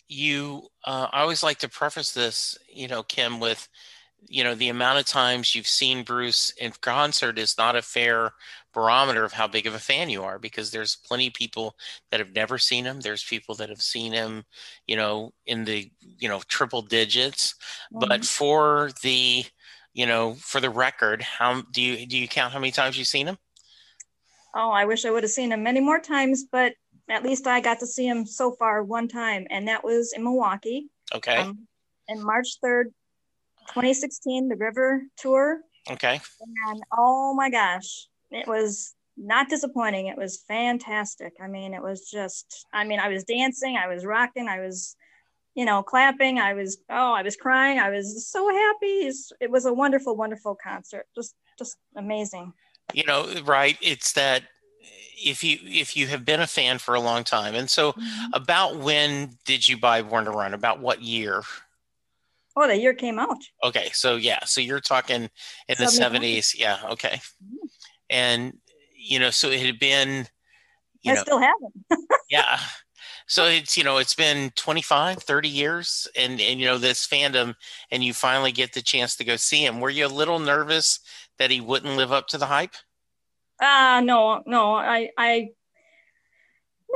you 0.09 0.63
uh, 0.85 1.09
i 1.13 1.21
always 1.21 1.43
like 1.43 1.59
to 1.59 1.69
preface 1.69 2.13
this 2.13 2.57
you 2.73 2.87
know 2.87 3.03
kim 3.03 3.41
with 3.41 3.69
you 4.29 4.45
know 4.45 4.55
the 4.55 4.69
amount 4.69 5.01
of 5.01 5.05
times 5.05 5.53
you've 5.53 5.67
seen 5.67 6.05
bruce 6.05 6.53
in 6.61 6.73
concert 6.81 7.41
is 7.41 7.59
not 7.59 7.75
a 7.75 7.83
fair 7.83 8.33
barometer 8.77 9.25
of 9.25 9.33
how 9.33 9.49
big 9.49 9.67
of 9.67 9.75
a 9.75 9.79
fan 9.79 10.11
you 10.11 10.23
are 10.23 10.39
because 10.39 10.71
there's 10.71 10.97
plenty 10.97 11.29
of 11.29 11.33
people 11.33 11.75
that 12.11 12.21
have 12.21 12.35
never 12.35 12.59
seen 12.59 12.85
him. 12.85 13.01
There's 13.01 13.25
people 13.25 13.55
that 13.55 13.71
have 13.71 13.81
seen 13.81 14.13
him 14.13 14.45
you 14.87 14.97
know 14.97 15.33
in 15.47 15.65
the 15.65 15.91
you 16.19 16.29
know 16.29 16.43
triple 16.47 16.83
digits. 16.83 17.55
Mm-hmm. 17.91 18.07
but 18.07 18.25
for 18.27 18.91
the 19.03 19.47
you 19.95 20.05
know 20.05 20.35
for 20.35 20.61
the 20.61 20.69
record 20.69 21.23
how 21.23 21.63
do 21.73 21.81
you 21.81 22.07
do 22.07 22.19
you 22.19 22.29
count 22.29 22.53
how 22.53 22.59
many 22.59 22.71
times 22.71 22.99
you've 22.99 23.09
seen 23.09 23.27
him 23.27 23.39
oh 24.57 24.71
i 24.71 24.85
wish 24.85 25.05
i 25.05 25.11
would 25.11 25.23
have 25.23 25.31
seen 25.31 25.53
him 25.53 25.63
many 25.63 25.81
more 25.81 26.01
times 26.01 26.45
but 26.51 26.75
at 27.09 27.23
least 27.23 27.47
i 27.47 27.61
got 27.61 27.79
to 27.79 27.87
see 27.87 28.07
him 28.07 28.27
so 28.27 28.53
far 28.59 28.83
one 28.83 29.07
time 29.07 29.47
and 29.51 29.69
that 29.69 29.85
was 29.85 30.13
in 30.17 30.25
milwaukee 30.25 30.89
okay 31.15 31.37
um, 31.37 31.67
in 32.09 32.23
march 32.25 32.49
3rd 32.65 32.87
2016 33.69 34.49
the 34.49 34.57
river 34.57 35.03
tour 35.17 35.61
okay 35.91 36.21
and 36.69 36.83
oh 36.97 37.35
my 37.35 37.51
gosh 37.51 38.09
it 38.31 38.49
was 38.49 38.97
not 39.17 39.49
disappointing. 39.49 40.09
It 40.09 40.19
was 40.19 40.43
fantastic. 40.47 41.35
I 41.41 41.49
mean, 41.49 41.75
it 41.75 41.83
was 41.83 42.11
just, 42.11 42.67
I 42.73 42.85
mean, 42.85 43.01
I 43.01 43.09
was 43.09 43.25
dancing, 43.25 43.77
I 43.77 43.89
was 43.89 44.05
rocking, 44.05 44.49
I 44.49 44.61
was, 44.61 44.95
you 45.55 45.65
know, 45.65 45.83
clapping. 45.83 46.39
I 46.39 46.53
was, 46.53 46.79
oh, 46.91 47.15
I 47.15 47.23
was 47.23 47.37
crying. 47.37 47.79
I 47.79 47.91
was 47.91 48.29
so 48.29 48.49
happy. 48.51 49.11
It 49.41 49.51
was 49.51 49.65
a 49.65 49.73
wonderful, 49.73 50.15
wonderful 50.17 50.57
concert. 50.63 51.07
Just, 51.15 51.35
just 51.59 51.77
amazing. 51.97 52.53
You 52.93 53.05
know, 53.05 53.29
right. 53.45 53.77
It's 53.81 54.13
that 54.13 54.45
if 55.23 55.43
you, 55.43 55.59
if 55.63 55.97
you 55.97 56.07
have 56.09 56.25
been 56.25 56.41
a 56.41 56.47
fan 56.47 56.79
for 56.79 56.95
a 56.95 57.01
long 57.01 57.25
time. 57.25 57.55
And 57.55 57.69
so 57.69 57.93
mm-hmm. 57.93 58.33
about 58.33 58.77
when 58.77 59.37
did 59.45 59.67
you 59.67 59.77
buy 59.77 60.03
Born 60.03 60.25
to 60.25 60.31
Run? 60.31 60.55
About 60.55 60.81
what 60.81 61.03
year? 61.03 61.43
Oh, 62.57 62.67
the 62.67 62.77
year 62.77 62.95
came 62.95 63.19
out. 63.19 63.37
Okay, 63.63 63.91
so 63.93 64.17
yeah, 64.17 64.45
so 64.45 64.63
you're 64.63 64.81
talking 64.81 65.29
in 65.69 65.77
the 65.79 65.85
70s. 65.85 66.59
Yeah, 66.59 66.79
okay. 66.91 67.21
Mm-hmm. 67.45 67.67
And 68.09 68.59
you 68.97 69.19
know, 69.19 69.31
so 69.31 69.51
it 69.51 69.61
had 69.61 69.79
been 69.79 70.27
you 71.03 71.13
I 71.13 71.15
know, 71.15 71.23
still 71.23 71.39
haven't. 71.39 71.75
yeah. 72.31 72.59
So 73.29 73.45
it's 73.45 73.77
you 73.77 73.85
know, 73.85 73.99
it's 73.99 74.15
been 74.15 74.51
25, 74.57 75.23
30 75.23 75.49
years 75.49 76.09
and 76.17 76.41
and 76.41 76.61
you 76.61 76.67
know, 76.67 76.79
this 76.79 77.07
fandom 77.07 77.55
and 77.91 78.03
you 78.03 78.13
finally 78.15 78.53
get 78.53 78.73
the 78.73 78.83
chance 78.83 79.17
to 79.17 79.25
go 79.25 79.37
see 79.37 79.65
him. 79.65 79.81
Were 79.81 79.91
you 79.91 80.07
a 80.07 80.09
little 80.09 80.39
nervous 80.39 81.01
that 81.39 81.51
he 81.51 81.61
wouldn't 81.61 81.97
live 81.97 82.13
up 82.13 82.29
to 82.29 82.39
the 82.39 82.47
hype? 82.47 82.75
Uh 83.61 84.03
no, 84.05 84.43
no. 84.47 84.75
I 84.75 85.11
I 85.17 85.51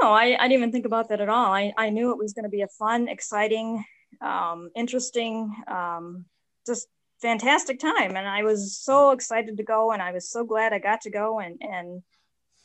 no, 0.00 0.12
I, 0.12 0.36
I 0.38 0.48
didn't 0.48 0.52
even 0.52 0.72
think 0.72 0.86
about 0.86 1.08
that 1.08 1.20
at 1.20 1.28
all. 1.28 1.52
I, 1.52 1.72
I 1.76 1.90
knew 1.90 2.10
it 2.10 2.18
was 2.18 2.32
going 2.32 2.44
to 2.44 2.50
be 2.50 2.62
a 2.62 2.68
fun, 2.68 3.08
exciting, 3.08 3.84
um, 4.20 4.70
interesting, 4.74 5.54
um, 5.66 6.24
just 6.66 6.88
fantastic 7.20 7.78
time. 7.78 8.16
And 8.16 8.26
I 8.26 8.42
was 8.42 8.78
so 8.78 9.10
excited 9.10 9.56
to 9.56 9.62
go 9.62 9.92
and 9.92 10.00
I 10.00 10.12
was 10.12 10.30
so 10.30 10.44
glad 10.44 10.72
I 10.72 10.78
got 10.78 11.02
to 11.02 11.10
go. 11.10 11.40
And, 11.40 11.60
and, 11.60 12.02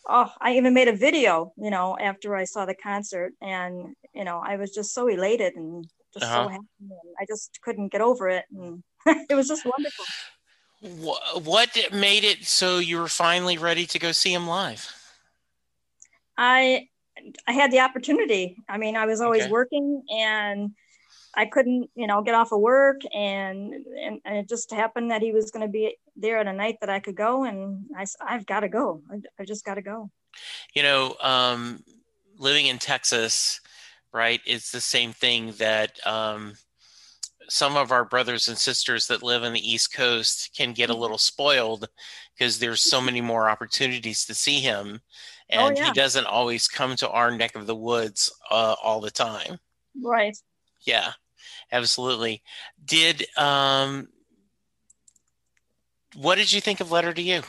oh, 0.08 0.32
I 0.40 0.56
even 0.56 0.74
made 0.74 0.88
a 0.88 0.96
video, 0.96 1.52
you 1.58 1.72
know, 1.72 1.98
after 2.00 2.36
I 2.36 2.46
saw 2.46 2.66
the 2.66 2.76
concert 2.76 3.34
and, 3.42 3.96
you 4.14 4.24
know, 4.24 4.42
I 4.44 4.58
was 4.58 4.72
just 4.72 4.94
so 4.94 5.08
elated 5.08 5.56
and 5.56 5.86
just 6.14 6.26
uh-huh. 6.26 6.44
so 6.44 6.50
happy. 6.50 6.64
And 6.80 7.16
I 7.20 7.26
just 7.28 7.60
couldn't 7.64 7.92
get 7.92 8.02
over 8.02 8.30
it. 8.30 8.46
And 8.56 8.84
it 9.30 9.36
was 9.36 9.48
just 9.48 9.66
wonderful. 9.66 10.06
What 10.82 11.78
made 11.92 12.24
it 12.24 12.46
so 12.46 12.80
you 12.80 13.00
were 13.00 13.08
finally 13.08 13.58
ready 13.58 13.86
to 13.88 14.00
go 14.00 14.12
see 14.12 14.34
him 14.34 14.48
live? 14.48 14.92
I 16.38 16.90
I 17.48 17.54
had 17.54 17.72
the 17.72 17.80
opportunity. 17.80 18.58
I 18.68 18.78
mean, 18.78 18.96
I 18.96 19.06
was 19.06 19.22
always 19.22 19.44
okay. 19.44 19.52
working 19.52 20.04
and 20.10 20.72
I 21.34 21.46
couldn't, 21.46 21.90
you 21.96 22.08
know, 22.08 22.22
get 22.22 22.36
off 22.36 22.52
of 22.52 22.62
work 22.62 23.02
and, 23.14 23.74
and, 23.74 24.20
and 24.26 24.38
it 24.38 24.48
just 24.48 24.72
happened 24.72 25.12
that 25.12 25.22
he 25.22 25.32
was 25.32 25.52
going 25.52 25.66
to 25.66 25.72
be 25.72 25.98
there 26.16 26.38
at 26.38 26.48
a 26.48 26.54
night 26.54 26.78
that 26.82 26.90
I 26.90 27.00
could 27.00 27.16
go. 27.16 27.44
And 27.44 27.86
I, 27.96 28.06
I've 28.22 28.46
got 28.46 28.62
to 28.62 28.70
go. 28.70 29.02
I, 29.12 29.16
I 29.40 29.46
just 29.46 29.66
got 29.66 29.76
to 29.76 29.82
go. 29.82 30.10
You 30.74 30.84
know, 30.84 31.16
um, 31.22 31.84
living 32.38 32.68
in 32.68 32.78
Texas, 32.78 33.60
right. 34.14 34.42
It's 34.46 34.72
the 34.72 34.82
same 34.82 35.14
thing 35.14 35.54
that, 35.58 36.06
um, 36.06 36.54
some 37.50 37.78
of 37.78 37.92
our 37.92 38.06
brothers 38.06 38.48
and 38.48 38.58
sisters 38.58 39.08
that 39.08 39.24
live 39.24 39.44
on 39.44 39.54
the 39.54 39.72
East 39.72 39.94
Coast 39.94 40.52
can 40.56 40.74
get 40.74 40.90
a 40.90 40.94
mm-hmm. 40.94 41.02
little 41.02 41.18
spoiled 41.18 41.88
because 42.38 42.60
there's 42.60 42.82
so 42.82 43.02
many 43.02 43.22
more 43.22 43.50
opportunities 43.50 44.26
to 44.26 44.34
see 44.34 44.60
him. 44.60 45.02
Oh, 45.52 45.68
and 45.68 45.78
oh, 45.78 45.80
yeah. 45.80 45.88
he 45.88 45.94
doesn't 45.94 46.26
always 46.26 46.68
come 46.68 46.96
to 46.98 47.10
our 47.10 47.32
neck 47.32 47.56
of 47.56 47.68
the 47.68 47.76
woods 47.76 48.34
uh, 48.50 48.76
all 48.84 49.00
the 49.00 49.12
time. 49.12 49.60
Right. 50.02 50.38
Yeah, 50.86 51.12
absolutely. 51.72 52.42
Did 52.84 53.26
um, 53.38 54.10
what 56.16 56.36
did 56.36 56.52
you 56.52 56.62
think 56.62 56.80
of 56.80 56.92
Letter 56.92 57.14
to 57.14 57.22
You? 57.22 57.44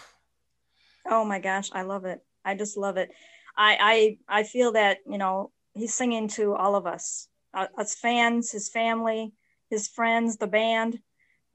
Oh 1.08 1.24
my 1.24 1.38
gosh, 1.38 1.70
I 1.72 1.82
love 1.82 2.04
it. 2.04 2.20
I 2.44 2.54
just 2.54 2.76
love 2.76 2.96
it. 2.96 3.10
I 3.56 4.18
I 4.28 4.40
I 4.40 4.42
feel 4.42 4.72
that 4.72 4.98
you 5.08 5.18
know 5.18 5.52
he's 5.74 5.94
singing 5.94 6.28
to 6.28 6.54
all 6.54 6.74
of 6.74 6.86
us, 6.86 7.28
uh, 7.54 7.66
us 7.78 7.94
fans, 7.94 8.50
his 8.50 8.68
family, 8.68 9.32
his 9.70 9.88
friends, 9.88 10.36
the 10.36 10.46
band, 10.46 10.98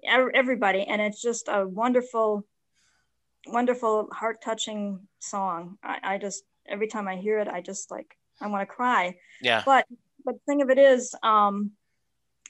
everybody, 0.04 0.84
and 0.84 1.02
it's 1.02 1.22
just 1.22 1.48
a 1.48 1.68
wonderful 1.68 2.46
wonderful, 3.48 4.08
heart 4.12 4.42
touching 4.42 5.00
song. 5.20 5.78
I, 5.84 5.98
I 6.04 6.18
just 6.18 6.44
every 6.68 6.88
time 6.88 7.08
I 7.08 7.16
hear 7.16 7.40
it, 7.40 7.48
I 7.48 7.62
just 7.62 7.92
like 7.92 8.16
I 8.40 8.48
want 8.48 8.68
to 8.68 8.74
cry. 8.74 9.16
Yeah. 9.42 9.64
But 9.66 9.86
but 10.24 10.36
the 10.36 10.42
thing 10.46 10.62
of 10.62 10.70
it 10.70 10.78
is, 10.78 11.16
um, 11.24 11.72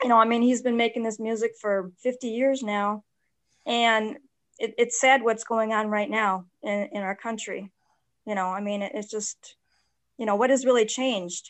you 0.04 0.10
know, 0.10 0.18
I 0.18 0.26
mean, 0.26 0.42
he's 0.42 0.62
been 0.62 0.78
making 0.78 1.04
this 1.04 1.20
music 1.20 1.54
for 1.60 1.92
50 2.04 2.28
years 2.28 2.64
now, 2.64 3.04
and 3.66 4.18
it, 4.60 4.74
it's 4.78 5.00
sad 5.00 5.24
what's 5.24 5.44
going 5.44 5.74
on 5.74 5.88
right 5.88 6.10
now 6.10 6.46
in, 6.64 6.90
in 6.92 7.02
our 7.02 7.16
country. 7.16 7.72
You 8.26 8.36
know, 8.36 8.48
I 8.48 8.62
mean, 8.62 8.82
it, 8.82 8.92
it's 8.94 9.10
just, 9.10 9.56
you 10.18 10.26
know, 10.26 10.36
what 10.36 10.50
has 10.50 10.66
really 10.66 10.86
changed, 10.86 11.50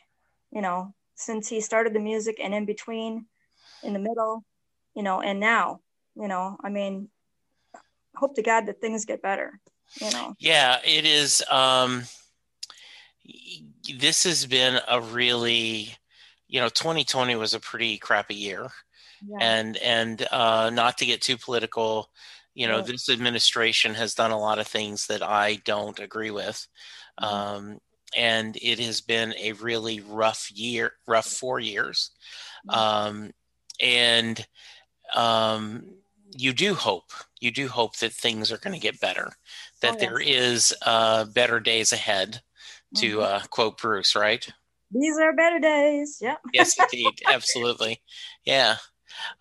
you 0.51 0.61
know, 0.61 0.93
since 1.15 1.47
he 1.47 1.59
started 1.59 1.93
the 1.93 1.99
music 1.99 2.39
and 2.41 2.53
in 2.53 2.65
between, 2.65 3.25
in 3.83 3.93
the 3.93 3.99
middle, 3.99 4.43
you 4.95 5.03
know, 5.03 5.21
and 5.21 5.39
now, 5.39 5.81
you 6.15 6.27
know, 6.27 6.57
I 6.63 6.69
mean, 6.69 7.09
hope 8.15 8.35
to 8.35 8.41
God 8.41 8.65
that 8.67 8.81
things 8.81 9.05
get 9.05 9.21
better. 9.21 9.59
You 9.99 10.11
know. 10.11 10.35
Yeah, 10.39 10.77
it 10.85 11.05
is. 11.05 11.43
Um, 11.49 12.03
this 13.97 14.23
has 14.23 14.45
been 14.45 14.79
a 14.87 15.01
really, 15.01 15.95
you 16.47 16.61
know, 16.61 16.69
2020 16.69 17.35
was 17.35 17.53
a 17.53 17.59
pretty 17.59 17.97
crappy 17.97 18.35
year, 18.35 18.69
yeah. 19.25 19.37
and 19.41 19.77
and 19.77 20.25
uh, 20.31 20.69
not 20.69 20.97
to 20.99 21.05
get 21.05 21.21
too 21.21 21.37
political, 21.37 22.09
you 22.53 22.67
know, 22.67 22.81
this 22.81 23.09
administration 23.09 23.93
has 23.95 24.13
done 24.13 24.31
a 24.31 24.39
lot 24.39 24.59
of 24.59 24.67
things 24.67 25.07
that 25.07 25.23
I 25.23 25.55
don't 25.65 25.99
agree 25.99 26.31
with. 26.31 26.65
Mm-hmm. 27.21 27.35
Um, 27.35 27.79
and 28.15 28.57
it 28.61 28.79
has 28.79 29.01
been 29.01 29.33
a 29.39 29.53
really 29.53 30.01
rough 30.01 30.49
year, 30.53 30.93
rough 31.07 31.27
four 31.27 31.59
years. 31.59 32.11
Mm-hmm. 32.69 32.79
Um, 32.79 33.31
and 33.81 34.45
um, 35.15 35.83
you 36.37 36.53
do 36.53 36.73
hope 36.73 37.11
you 37.41 37.51
do 37.51 37.67
hope 37.67 37.97
that 37.97 38.13
things 38.13 38.51
are 38.51 38.57
going 38.57 38.73
to 38.73 38.79
get 38.79 38.99
better 38.99 39.33
that 39.81 39.95
oh, 39.95 39.97
yes. 39.99 40.01
there 40.01 40.19
is 40.19 40.73
uh, 40.85 41.25
better 41.25 41.59
days 41.59 41.91
ahead 41.91 42.41
to 42.95 43.17
mm-hmm. 43.17 43.21
uh, 43.21 43.39
quote 43.49 43.77
bruce 43.77 44.15
right? 44.15 44.47
These 44.91 45.17
are 45.17 45.33
better 45.33 45.59
days 45.59 46.19
yeah 46.21 46.35
yes 46.53 46.77
indeed 46.93 47.21
absolutely. 47.27 48.01
Yeah. 48.45 48.77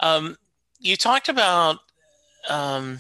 Um, 0.01 0.37
you 0.79 0.97
talked 0.97 1.29
about 1.29 1.79
um, 2.49 2.99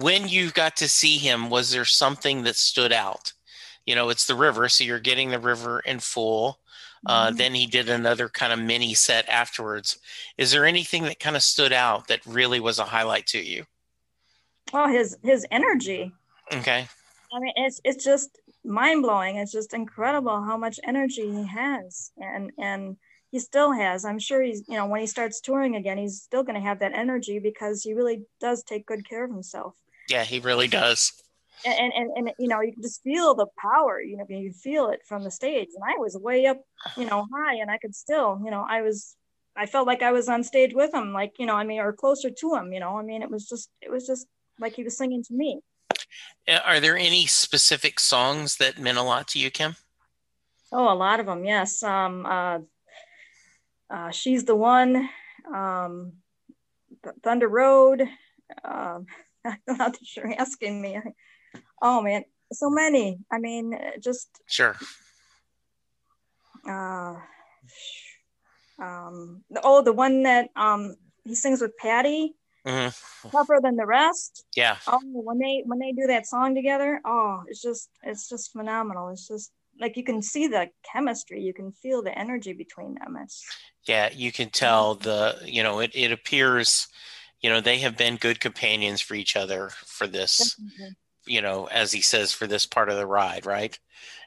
when 0.00 0.28
you 0.28 0.50
got 0.50 0.76
to 0.76 0.88
see 0.88 1.16
him 1.16 1.50
was 1.50 1.70
there 1.70 1.84
something 1.84 2.42
that 2.44 2.56
stood 2.56 2.92
out? 2.92 3.32
You 3.86 3.94
know 3.94 4.10
it's 4.10 4.26
the 4.26 4.34
river 4.34 4.68
so 4.68 4.84
you're 4.84 5.00
getting 5.00 5.30
the 5.30 5.40
river 5.40 5.80
in 5.80 6.00
full 6.00 6.60
uh, 7.06 7.28
mm-hmm. 7.28 7.36
Then 7.36 7.54
he 7.54 7.66
did 7.66 7.88
another 7.88 8.28
kind 8.28 8.52
of 8.52 8.58
mini 8.58 8.94
set 8.94 9.28
afterwards. 9.28 9.98
Is 10.36 10.52
there 10.52 10.66
anything 10.66 11.04
that 11.04 11.18
kind 11.18 11.36
of 11.36 11.42
stood 11.42 11.72
out 11.72 12.08
that 12.08 12.24
really 12.26 12.60
was 12.60 12.78
a 12.78 12.84
highlight 12.84 13.26
to 13.28 13.42
you? 13.42 13.64
Oh, 14.72 14.88
his 14.88 15.16
his 15.22 15.46
energy. 15.50 16.12
Okay. 16.52 16.86
I 17.32 17.38
mean, 17.38 17.52
it's 17.56 17.80
it's 17.84 18.04
just 18.04 18.38
mind 18.64 19.02
blowing. 19.02 19.36
It's 19.36 19.52
just 19.52 19.72
incredible 19.72 20.42
how 20.42 20.56
much 20.56 20.78
energy 20.84 21.30
he 21.30 21.46
has, 21.46 22.12
and 22.18 22.52
and 22.58 22.96
he 23.30 23.38
still 23.38 23.72
has. 23.72 24.04
I'm 24.04 24.18
sure 24.18 24.42
he's 24.42 24.62
you 24.68 24.76
know 24.76 24.86
when 24.86 25.00
he 25.00 25.06
starts 25.06 25.40
touring 25.40 25.76
again, 25.76 25.96
he's 25.96 26.20
still 26.20 26.42
going 26.42 26.56
to 26.56 26.66
have 26.66 26.80
that 26.80 26.92
energy 26.92 27.38
because 27.38 27.82
he 27.82 27.94
really 27.94 28.24
does 28.40 28.62
take 28.62 28.86
good 28.86 29.08
care 29.08 29.24
of 29.24 29.30
himself. 29.30 29.74
Yeah, 30.08 30.24
he 30.24 30.40
really 30.40 30.68
does 30.68 31.12
and, 31.64 31.92
and 31.92 32.10
and 32.16 32.30
you 32.38 32.48
know 32.48 32.60
you 32.60 32.72
can 32.72 32.82
just 32.82 33.02
feel 33.02 33.34
the 33.34 33.46
power 33.60 34.00
you 34.00 34.16
know 34.16 34.24
you 34.28 34.52
feel 34.52 34.88
it 34.90 35.00
from 35.06 35.24
the 35.24 35.30
stage. 35.30 35.68
And 35.74 35.84
i 35.84 35.98
was 35.98 36.16
way 36.16 36.46
up 36.46 36.58
you 36.96 37.04
know 37.04 37.26
high 37.32 37.56
and 37.56 37.70
i 37.70 37.78
could 37.78 37.94
still 37.94 38.40
you 38.44 38.50
know 38.50 38.64
i 38.68 38.82
was 38.82 39.16
i 39.56 39.66
felt 39.66 39.86
like 39.86 40.02
i 40.02 40.12
was 40.12 40.28
on 40.28 40.42
stage 40.42 40.72
with 40.74 40.92
him 40.94 41.12
like 41.12 41.32
you 41.38 41.46
know 41.46 41.54
i 41.54 41.64
mean 41.64 41.80
or 41.80 41.92
closer 41.92 42.30
to 42.30 42.54
him 42.54 42.72
you 42.72 42.80
know. 42.80 42.98
I 42.98 43.02
mean 43.02 43.22
it 43.22 43.30
was 43.30 43.48
just 43.48 43.70
it 43.80 43.90
was 43.90 44.06
just 44.06 44.26
like 44.58 44.74
he 44.74 44.84
was 44.84 44.96
singing 44.96 45.22
to 45.24 45.34
me. 45.34 45.60
Uh, 46.46 46.58
are 46.66 46.80
there 46.80 46.96
any 46.96 47.26
specific 47.26 47.98
songs 47.98 48.56
that 48.56 48.78
meant 48.78 48.98
a 48.98 49.02
lot 49.02 49.28
to 49.28 49.38
you 49.38 49.50
kim? 49.50 49.76
Oh 50.72 50.92
a 50.92 50.94
lot 50.94 51.20
of 51.20 51.26
them 51.26 51.44
yes. 51.44 51.82
Um 51.82 52.26
uh, 52.26 52.58
uh 53.90 54.10
she's 54.10 54.44
the 54.44 54.56
one 54.56 55.08
um 55.52 56.12
thunder 57.22 57.48
road 57.48 58.08
um 58.64 59.06
I'm 59.44 59.58
not 59.68 59.96
sure 60.04 60.28
you're 60.28 60.40
asking 60.40 60.80
me. 60.80 60.98
Oh 61.82 62.02
man, 62.02 62.24
so 62.52 62.70
many. 62.70 63.18
I 63.30 63.38
mean, 63.38 63.78
just 64.00 64.28
sure. 64.46 64.76
Uh, 66.68 67.16
um, 68.78 69.42
oh, 69.62 69.82
the 69.82 69.92
one 69.92 70.22
that 70.24 70.50
um 70.56 70.96
he 71.24 71.34
sings 71.34 71.60
with 71.60 71.76
patty 71.76 72.34
mm-hmm. 72.66 73.28
tougher 73.30 73.60
than 73.62 73.76
the 73.76 73.86
rest. 73.86 74.44
Yeah. 74.56 74.76
Oh, 74.86 75.00
when 75.02 75.38
they 75.38 75.62
when 75.66 75.78
they 75.78 75.92
do 75.92 76.06
that 76.08 76.26
song 76.26 76.54
together, 76.54 77.00
oh, 77.04 77.42
it's 77.46 77.62
just 77.62 77.90
it's 78.02 78.28
just 78.28 78.52
phenomenal. 78.52 79.08
It's 79.08 79.28
just 79.28 79.52
like 79.78 79.96
you 79.96 80.04
can 80.04 80.20
see 80.20 80.46
the 80.46 80.68
chemistry, 80.92 81.40
you 81.40 81.54
can 81.54 81.72
feel 81.72 82.02
the 82.02 82.16
energy 82.16 82.52
between 82.52 82.94
them. 82.94 83.16
It's 83.22 83.44
yeah, 83.86 84.10
you 84.12 84.32
can 84.32 84.50
tell 84.50 84.94
the 84.94 85.38
you 85.44 85.62
know 85.62 85.80
it 85.80 85.92
it 85.94 86.12
appears 86.12 86.88
you 87.40 87.48
know 87.48 87.60
they 87.60 87.78
have 87.78 87.96
been 87.96 88.16
good 88.16 88.40
companions 88.40 89.00
for 89.00 89.14
each 89.14 89.36
other 89.36 89.70
for 89.86 90.06
this 90.06 90.54
Definitely 90.56 90.96
you 91.26 91.42
know, 91.42 91.66
as 91.66 91.92
he 91.92 92.00
says, 92.00 92.32
for 92.32 92.46
this 92.46 92.66
part 92.66 92.88
of 92.88 92.96
the 92.96 93.06
ride, 93.06 93.46
right? 93.46 93.78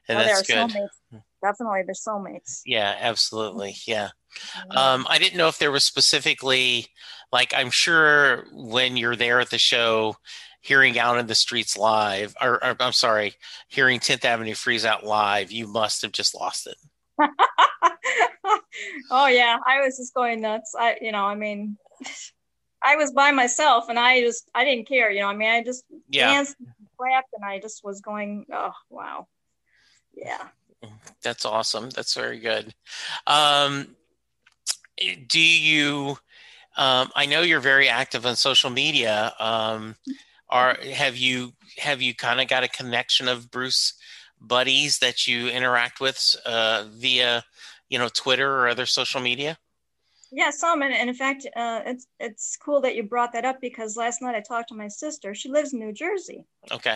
And 0.07 0.19
oh, 0.19 0.23
that's 0.23 0.41
good. 0.43 0.57
Soulmates. 0.57 1.21
Definitely, 1.43 1.83
they're 1.85 1.93
soulmates. 1.93 2.61
Yeah, 2.65 2.95
absolutely. 2.99 3.75
Yeah. 3.85 4.09
Um, 4.71 5.05
I 5.09 5.17
didn't 5.19 5.37
know 5.37 5.47
if 5.47 5.59
there 5.59 5.71
was 5.71 5.83
specifically, 5.83 6.87
like, 7.31 7.53
I'm 7.55 7.69
sure 7.69 8.45
when 8.51 8.97
you're 8.97 9.15
there 9.15 9.39
at 9.39 9.49
the 9.49 9.57
show, 9.57 10.15
hearing 10.61 10.97
out 10.97 11.17
in 11.17 11.27
the 11.27 11.35
streets 11.35 11.77
live, 11.77 12.33
or, 12.41 12.63
or 12.63 12.75
I'm 12.79 12.93
sorry, 12.93 13.33
hearing 13.67 13.99
10th 13.99 14.23
Avenue 14.23 14.55
Freeze 14.55 14.85
Out 14.85 15.05
live, 15.05 15.51
you 15.51 15.67
must 15.67 16.01
have 16.01 16.13
just 16.13 16.33
lost 16.33 16.67
it. 16.67 16.77
oh 19.11 19.27
yeah, 19.27 19.57
I 19.67 19.81
was 19.81 19.97
just 19.97 20.13
going 20.13 20.41
nuts. 20.41 20.73
I, 20.77 20.97
you 21.01 21.11
know, 21.11 21.25
I 21.25 21.35
mean, 21.35 21.77
I 22.83 22.95
was 22.95 23.11
by 23.11 23.31
myself 23.31 23.85
and 23.89 23.99
I 23.99 24.21
just 24.21 24.49
I 24.55 24.63
didn't 24.65 24.87
care, 24.87 25.11
you 25.11 25.21
know. 25.21 25.27
I 25.27 25.35
mean, 25.35 25.49
I 25.49 25.63
just 25.63 25.83
yeah. 26.09 26.33
danced, 26.33 26.55
and 27.33 27.45
I 27.45 27.59
just 27.59 27.83
was 27.83 28.01
going, 28.01 28.45
oh 28.51 28.73
wow, 28.89 29.27
yeah. 30.13 30.47
That's 31.21 31.45
awesome. 31.45 31.89
That's 31.89 32.13
very 32.13 32.39
good. 32.39 32.73
Um, 33.25 33.95
do 35.27 35.39
you? 35.39 36.17
Um, 36.75 37.09
I 37.15 37.25
know 37.25 37.41
you're 37.41 37.59
very 37.59 37.87
active 37.87 38.25
on 38.25 38.35
social 38.35 38.69
media. 38.69 39.33
Um, 39.39 39.95
are 40.49 40.77
have 40.93 41.15
you 41.15 41.53
have 41.77 42.01
you 42.01 42.13
kind 42.13 42.41
of 42.41 42.47
got 42.47 42.63
a 42.63 42.67
connection 42.67 43.27
of 43.27 43.49
Bruce 43.51 43.93
buddies 44.41 44.99
that 44.99 45.27
you 45.27 45.47
interact 45.47 45.99
with 46.01 46.35
uh, 46.45 46.85
via 46.89 47.43
you 47.89 47.97
know 47.97 48.09
Twitter 48.09 48.49
or 48.49 48.67
other 48.67 48.85
social 48.85 49.21
media? 49.21 49.57
Yeah, 50.35 50.49
some, 50.49 50.81
and, 50.81 50.91
and 50.91 51.09
in 51.09 51.15
fact, 51.15 51.45
uh, 51.55 51.81
it's 51.85 52.07
it's 52.19 52.57
cool 52.57 52.81
that 52.81 52.95
you 52.95 53.03
brought 53.03 53.33
that 53.33 53.45
up 53.45 53.61
because 53.61 53.95
last 53.95 54.19
night 54.19 54.33
I 54.33 54.41
talked 54.41 54.69
to 54.69 54.75
my 54.75 54.87
sister. 54.87 55.35
She 55.35 55.47
lives 55.47 55.73
in 55.73 55.79
New 55.79 55.93
Jersey. 55.93 56.47
Okay. 56.71 56.95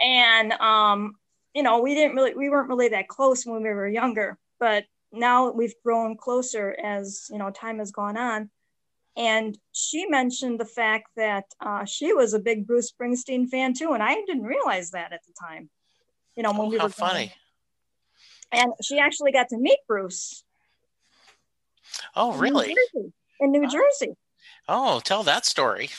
And 0.00 0.52
um, 0.54 1.14
you 1.54 1.62
know, 1.62 1.80
we 1.80 1.94
didn't 1.94 2.16
really, 2.16 2.34
we 2.34 2.50
weren't 2.50 2.68
really 2.68 2.88
that 2.88 3.06
close 3.06 3.46
when 3.46 3.62
we 3.62 3.68
were 3.68 3.86
younger, 3.86 4.36
but 4.58 4.84
now 5.12 5.52
we've 5.52 5.74
grown 5.84 6.16
closer 6.16 6.76
as 6.82 7.28
you 7.30 7.38
know 7.38 7.50
time 7.50 7.78
has 7.78 7.92
gone 7.92 8.16
on. 8.16 8.50
And 9.16 9.56
she 9.70 10.06
mentioned 10.06 10.58
the 10.58 10.66
fact 10.66 11.10
that 11.16 11.44
uh, 11.60 11.84
she 11.84 12.12
was 12.12 12.34
a 12.34 12.40
big 12.40 12.66
Bruce 12.66 12.92
Springsteen 12.92 13.48
fan 13.48 13.74
too, 13.74 13.92
and 13.92 14.02
I 14.02 14.14
didn't 14.14 14.42
realize 14.42 14.90
that 14.90 15.12
at 15.12 15.20
the 15.24 15.32
time. 15.40 15.70
You 16.34 16.42
know, 16.42 16.50
when 16.50 16.62
oh, 16.62 16.70
we 16.70 16.78
how 16.78 16.86
were 16.86 16.90
funny. 16.90 17.32
And 18.50 18.72
she 18.82 18.98
actually 18.98 19.30
got 19.30 19.50
to 19.50 19.56
meet 19.56 19.78
Bruce 19.86 20.42
Oh, 22.14 22.32
really? 22.32 22.68
New 22.68 22.74
Jersey, 22.94 23.12
in 23.40 23.50
New 23.52 23.68
Jersey. 23.68 24.14
Oh, 24.68 25.00
tell 25.00 25.22
that 25.24 25.44
story. 25.44 25.90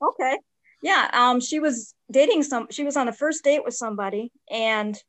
Okay. 0.00 0.38
Yeah. 0.82 1.10
Um, 1.12 1.40
she 1.40 1.60
was 1.60 1.94
dating 2.10 2.42
some. 2.42 2.66
She 2.70 2.84
was 2.84 2.96
on 2.96 3.08
a 3.08 3.12
first 3.12 3.44
date 3.44 3.64
with 3.64 3.74
somebody, 3.74 4.32
and 4.50 5.00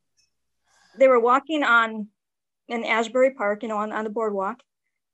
they 0.98 1.08
were 1.08 1.20
walking 1.20 1.64
on 1.64 2.08
in 2.68 2.84
Asbury 2.84 3.32
Park, 3.32 3.64
you 3.64 3.70
know, 3.70 3.78
on, 3.78 3.92
on 3.92 4.04
the 4.04 4.10
boardwalk, 4.10 4.62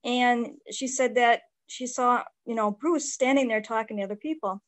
and 0.04 0.52
she 0.72 0.88
said 0.88 1.16
that 1.16 1.42
she 1.68 1.88
saw, 1.88 2.24
you 2.46 2.56
know, 2.56 2.72
Bruce 2.72 3.14
standing 3.14 3.48
there 3.48 3.62
talking 3.62 3.98
to 3.98 4.04
other 4.04 4.16
people, 4.16 4.62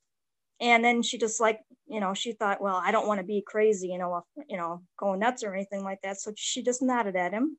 and 0.60 0.84
then 0.84 1.02
she 1.04 1.18
just 1.18 1.40
like, 1.40 1.60
you 1.88 2.00
know, 2.00 2.14
she 2.14 2.32
thought, 2.32 2.62
well, 2.62 2.82
I 2.84 2.92
don't 2.92 3.08
want 3.08 3.20
to 3.20 3.26
be 3.26 3.44
crazy, 3.46 3.90
you 3.90 3.98
know, 3.98 4.24
you 4.48 4.58
know, 4.58 4.82
going 4.98 5.20
nuts 5.20 5.44
or 5.44 5.54
anything 5.54 5.84
like 5.84 6.02
that. 6.02 6.20
So 6.20 6.32
she 6.36 6.64
just 6.64 6.82
nodded 6.82 7.16
at 7.16 7.34
him, 7.34 7.58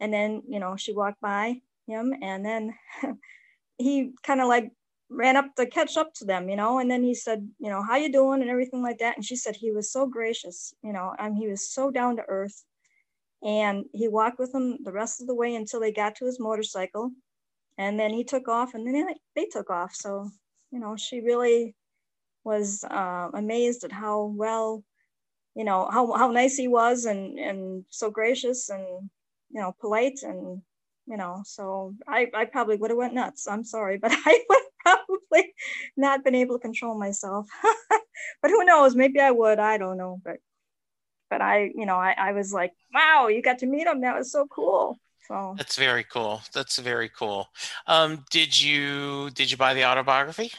and 0.00 0.12
then, 0.12 0.42
you 0.46 0.60
know, 0.60 0.76
she 0.76 0.92
walked 0.92 1.20
by, 1.20 1.60
him 1.86 2.14
and 2.22 2.44
then 2.44 2.74
he 3.78 4.12
kind 4.22 4.40
of 4.40 4.48
like 4.48 4.70
ran 5.10 5.36
up 5.36 5.54
to 5.56 5.66
catch 5.66 5.96
up 5.96 6.12
to 6.14 6.24
them 6.24 6.48
you 6.48 6.56
know 6.56 6.78
and 6.78 6.90
then 6.90 7.02
he 7.02 7.14
said 7.14 7.48
you 7.58 7.70
know 7.70 7.82
how 7.82 7.96
you 7.96 8.10
doing? 8.10 8.40
and 8.40 8.50
everything 8.50 8.82
like 8.82 8.98
that 8.98 9.16
and 9.16 9.24
she 9.24 9.36
said 9.36 9.54
he 9.54 9.70
was 9.70 9.92
so 9.92 10.06
gracious 10.06 10.72
you 10.82 10.92
know 10.92 11.14
and 11.18 11.36
he 11.36 11.46
was 11.48 11.70
so 11.70 11.90
down 11.90 12.16
to 12.16 12.22
earth 12.28 12.64
and 13.42 13.84
he 13.92 14.08
walked 14.08 14.38
with 14.38 14.52
them 14.52 14.78
the 14.82 14.92
rest 14.92 15.20
of 15.20 15.26
the 15.26 15.34
way 15.34 15.54
until 15.54 15.80
they 15.80 15.92
got 15.92 16.16
to 16.16 16.24
his 16.24 16.40
motorcycle 16.40 17.10
and 17.76 17.98
then 17.98 18.12
he 18.12 18.24
took 18.24 18.48
off 18.48 18.74
and 18.74 18.86
then 18.86 19.08
they 19.36 19.46
took 19.46 19.70
off 19.70 19.94
so 19.94 20.28
you 20.70 20.78
know 20.78 20.96
she 20.96 21.20
really 21.20 21.74
was 22.44 22.84
uh, 22.84 23.28
amazed 23.34 23.84
at 23.84 23.92
how 23.92 24.24
well 24.36 24.82
you 25.54 25.64
know 25.64 25.88
how, 25.90 26.12
how 26.12 26.30
nice 26.30 26.56
he 26.56 26.68
was 26.68 27.04
and 27.04 27.38
and 27.38 27.84
so 27.88 28.10
gracious 28.10 28.68
and 28.70 28.82
you 29.50 29.60
know 29.60 29.74
polite 29.80 30.20
and 30.22 30.60
you 31.06 31.16
know 31.16 31.42
so 31.44 31.94
i 32.08 32.26
i 32.34 32.44
probably 32.44 32.76
would 32.76 32.90
have 32.90 32.98
went 32.98 33.14
nuts 33.14 33.46
i'm 33.46 33.64
sorry 33.64 33.98
but 34.02 34.12
i 34.12 34.44
would 34.48 34.62
probably 34.84 35.54
not 35.96 36.24
been 36.24 36.34
able 36.34 36.58
to 36.58 36.62
control 36.62 36.98
myself. 36.98 37.48
But 38.40 38.50
who 38.50 38.64
knows 38.64 38.94
maybe 38.94 39.20
i 39.20 39.30
would 39.30 39.58
i 39.58 39.76
don't 39.76 39.96
know 39.96 40.20
but 40.24 40.36
but 41.30 41.42
i 41.42 41.70
you 41.74 41.84
know 41.84 41.96
I, 41.96 42.14
I 42.16 42.32
was 42.32 42.52
like 42.52 42.72
wow 42.92 43.26
you 43.28 43.42
got 43.42 43.58
to 43.58 43.66
meet 43.66 43.86
him 43.86 44.02
that 44.02 44.16
was 44.16 44.30
so 44.30 44.46
cool. 44.46 44.98
So 45.28 45.54
that's 45.56 45.76
very 45.76 46.04
cool 46.04 46.42
that's 46.52 46.78
very 46.78 47.08
cool. 47.08 47.48
Um 47.86 48.24
did 48.30 48.60
you 48.60 49.30
did 49.30 49.50
you 49.50 49.56
buy 49.56 49.74
the 49.74 49.84
autobiography? 49.84 50.52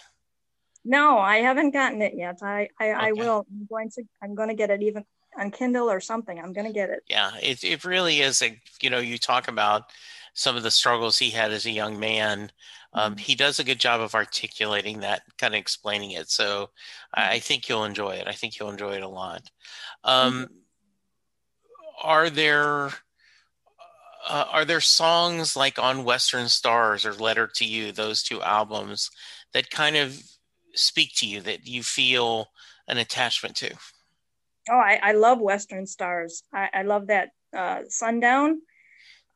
No 0.84 1.18
i 1.18 1.38
haven't 1.38 1.72
gotten 1.72 2.02
it 2.02 2.14
yet 2.16 2.40
i 2.42 2.68
i, 2.80 2.90
okay. 2.90 2.94
I 3.08 3.12
will 3.14 3.46
i'm 3.50 3.68
going 3.70 3.90
to 3.92 4.04
i'm 4.22 4.36
going 4.36 4.50
to 4.50 4.56
get 4.56 4.70
it 4.70 4.82
even 4.82 5.06
on 5.40 5.52
kindle 5.52 5.90
or 5.90 6.02
something 6.02 6.40
i'm 6.40 6.54
going 6.54 6.68
to 6.68 6.74
get 6.74 6.90
it. 6.90 7.04
Yeah 7.08 7.32
it, 7.42 7.64
it 7.64 7.86
really 7.86 8.20
is 8.20 8.42
a 8.42 8.60
you 8.82 8.90
know 8.90 9.00
you 9.00 9.18
talk 9.18 9.48
about 9.48 9.92
some 10.36 10.58
of 10.58 10.64
the 10.64 10.72
struggles 10.72 11.18
he 11.18 11.32
had 11.32 11.52
as 11.52 11.66
a 11.66 11.72
young 11.72 11.98
man. 11.98 12.52
Um, 12.94 13.14
mm-hmm. 13.14 13.20
he 13.20 13.36
does 13.36 13.58
a 13.58 13.64
good 13.64 13.80
job 13.80 14.02
of 14.02 14.14
articulating 14.14 15.00
that, 15.00 15.24
kind 15.38 15.56
of 15.56 15.60
explaining 15.60 16.12
it. 16.12 16.30
So 16.30 16.70
I, 17.14 17.36
I 17.36 17.40
think 17.40 17.68
you'll 17.68 17.86
enjoy 17.86 18.12
it. 18.12 18.28
I 18.28 18.34
think 18.34 18.60
you'll 18.60 18.70
enjoy 18.70 18.96
it 18.96 19.04
a 19.04 19.08
lot. 19.08 19.50
Um, 20.04 20.34
mm-hmm. 20.34 20.54
Are 22.04 22.30
there 22.30 22.90
uh, 24.28 24.46
are 24.52 24.66
there 24.66 24.82
songs 24.82 25.56
like 25.56 25.80
on 25.80 26.04
Western 26.04 26.50
Stars 26.50 27.06
or 27.06 27.14
Letter 27.14 27.48
to 27.56 27.66
You, 27.66 27.92
those 27.92 28.22
two 28.22 28.42
albums, 28.42 29.10
that 29.54 29.70
kind 29.70 29.96
of 29.96 30.20
speak 30.74 31.12
to 31.18 31.28
you 31.28 31.42
that 31.42 31.66
you 31.66 31.84
feel 31.84 32.48
an 32.88 32.98
attachment 32.98 33.56
to? 33.58 33.74
Oh, 34.70 34.78
I, 34.78 35.00
I 35.02 35.12
love 35.14 35.40
Western 35.40 35.86
Stars. 35.86 36.44
I, 36.52 36.70
I 36.74 36.82
love 36.82 37.08
that 37.08 37.30
uh, 37.56 37.84
Sundown. 37.88 38.62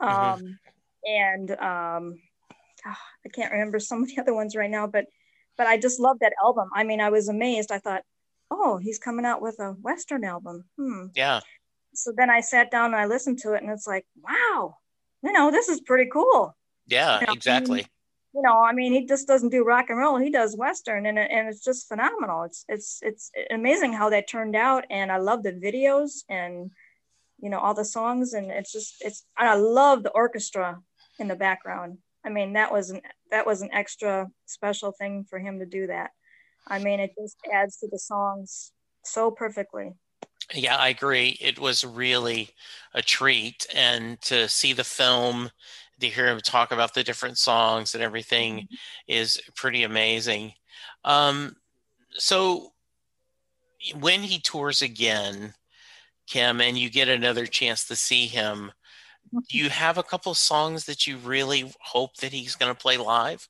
Mm-hmm. 0.02 0.08
Um, 0.08 0.40
mm-hmm 0.40 0.69
and 1.04 1.52
um, 1.52 2.22
oh, 2.86 2.98
I 3.26 3.30
can't 3.34 3.52
remember 3.52 3.80
some 3.80 4.04
of 4.04 4.10
the 4.10 4.22
other 4.22 4.34
ones 4.34 4.56
right 4.56 4.70
now, 4.70 4.88
but 4.88 5.06
but 5.58 5.68
I 5.68 5.78
just 5.78 6.00
love 6.00 6.18
that 6.22 6.34
album. 6.44 6.70
I 6.74 6.84
mean, 6.84 7.02
I 7.02 7.10
was 7.10 7.28
amazed. 7.28 7.72
I 7.72 7.80
thought, 7.80 8.04
oh, 8.50 8.78
he's 8.78 8.98
coming 8.98 9.26
out 9.26 9.42
with 9.42 9.60
a 9.60 9.72
Western 9.74 10.24
album. 10.24 10.66
Hmm. 10.78 11.08
Yeah. 11.16 11.42
So 11.94 12.14
then 12.16 12.30
I 12.30 12.40
sat 12.40 12.72
down 12.72 12.94
and 12.94 12.96
I 12.96 13.06
listened 13.06 13.40
to 13.40 13.54
it, 13.54 13.62
and 13.62 13.72
it's 13.72 13.88
like, 13.88 14.06
wow, 14.24 14.78
you 15.22 15.32
know, 15.32 15.52
this 15.52 15.70
is 15.70 15.82
pretty 15.82 16.10
cool. 16.12 16.56
Yeah, 16.88 17.20
you 17.20 17.28
know, 17.28 17.34
exactly. 17.34 17.78
Mean, 17.78 17.88
you 18.36 18.42
know, 18.44 18.64
I 18.64 18.74
mean, 18.74 18.94
he 18.94 19.06
just 19.06 19.28
doesn't 19.28 19.50
do 19.50 19.64
rock 19.64 19.90
and 19.90 19.98
roll; 19.98 20.18
he 20.18 20.30
does 20.30 20.56
Western, 20.56 21.06
and 21.06 21.18
and 21.18 21.50
it's 21.50 21.64
just 21.64 21.88
phenomenal. 21.88 22.44
It's 22.44 22.64
it's 22.68 23.00
it's 23.02 23.32
amazing 23.52 23.94
how 23.94 24.10
that 24.12 24.30
turned 24.30 24.56
out, 24.56 24.86
and 24.90 25.12
I 25.12 25.18
love 25.18 25.44
the 25.44 25.52
videos 25.52 26.24
and 26.30 26.72
you 27.42 27.50
know 27.50 27.60
all 27.60 27.74
the 27.74 27.86
songs, 27.86 28.34
and 28.34 28.52
it's 28.52 28.72
just 28.72 28.96
it's. 29.02 29.26
I 29.38 29.56
love 29.56 30.04
the 30.04 30.12
orchestra 30.12 30.80
in 31.20 31.28
the 31.28 31.36
background. 31.36 31.98
I 32.26 32.30
mean, 32.30 32.54
that 32.54 32.72
was 32.72 32.90
an 32.90 33.02
that 33.32 33.46
was 33.46 33.62
an 33.62 33.70
extra 33.72 34.28
special 34.46 34.92
thing 34.92 35.26
for 35.30 35.40
him 35.40 35.60
to 35.60 35.66
do 35.66 35.88
that. 35.88 36.12
I 36.68 36.80
mean, 36.80 37.00
it 37.00 37.12
just 37.20 37.38
adds 37.52 37.78
to 37.78 37.88
the 37.90 38.00
songs 38.00 38.72
so 39.04 39.32
perfectly. 39.32 39.94
Yeah, 40.54 40.76
I 40.78 40.90
agree. 40.90 41.38
It 41.40 41.60
was 41.60 41.84
really 41.84 42.50
a 42.94 43.02
treat, 43.02 43.68
and 43.74 44.20
to 44.22 44.50
see 44.50 44.74
the 44.74 44.84
film, 44.84 45.52
to 46.00 46.08
hear 46.08 46.28
him 46.28 46.40
talk 46.40 46.72
about 46.72 46.94
the 46.94 47.04
different 47.04 47.38
songs 47.38 47.94
and 47.94 48.04
everything, 48.04 48.56
mm-hmm. 48.56 48.76
is 49.08 49.40
pretty 49.56 49.84
amazing. 49.84 50.54
Um, 51.06 51.56
so, 52.14 52.74
when 54.00 54.22
he 54.22 54.40
tours 54.40 54.82
again, 54.82 55.54
Kim, 56.28 56.62
and 56.62 56.78
you 56.78 56.90
get 56.90 57.10
another 57.10 57.46
chance 57.46 57.86
to 57.86 57.96
see 57.96 58.26
him, 58.26 58.72
do 59.32 59.58
you 59.58 59.70
have 59.70 59.98
a 59.98 60.04
couple 60.04 60.34
songs 60.34 60.86
that 60.86 61.08
you 61.08 61.18
really 61.18 61.72
hope 61.80 62.18
that 62.18 62.32
he's 62.32 62.56
going 62.56 62.74
to 62.74 62.80
play 62.80 62.98
live? 62.98 63.48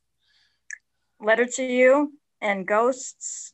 Letter 1.21 1.45
to 1.45 1.63
You 1.63 2.13
and 2.41 2.67
Ghosts 2.67 3.53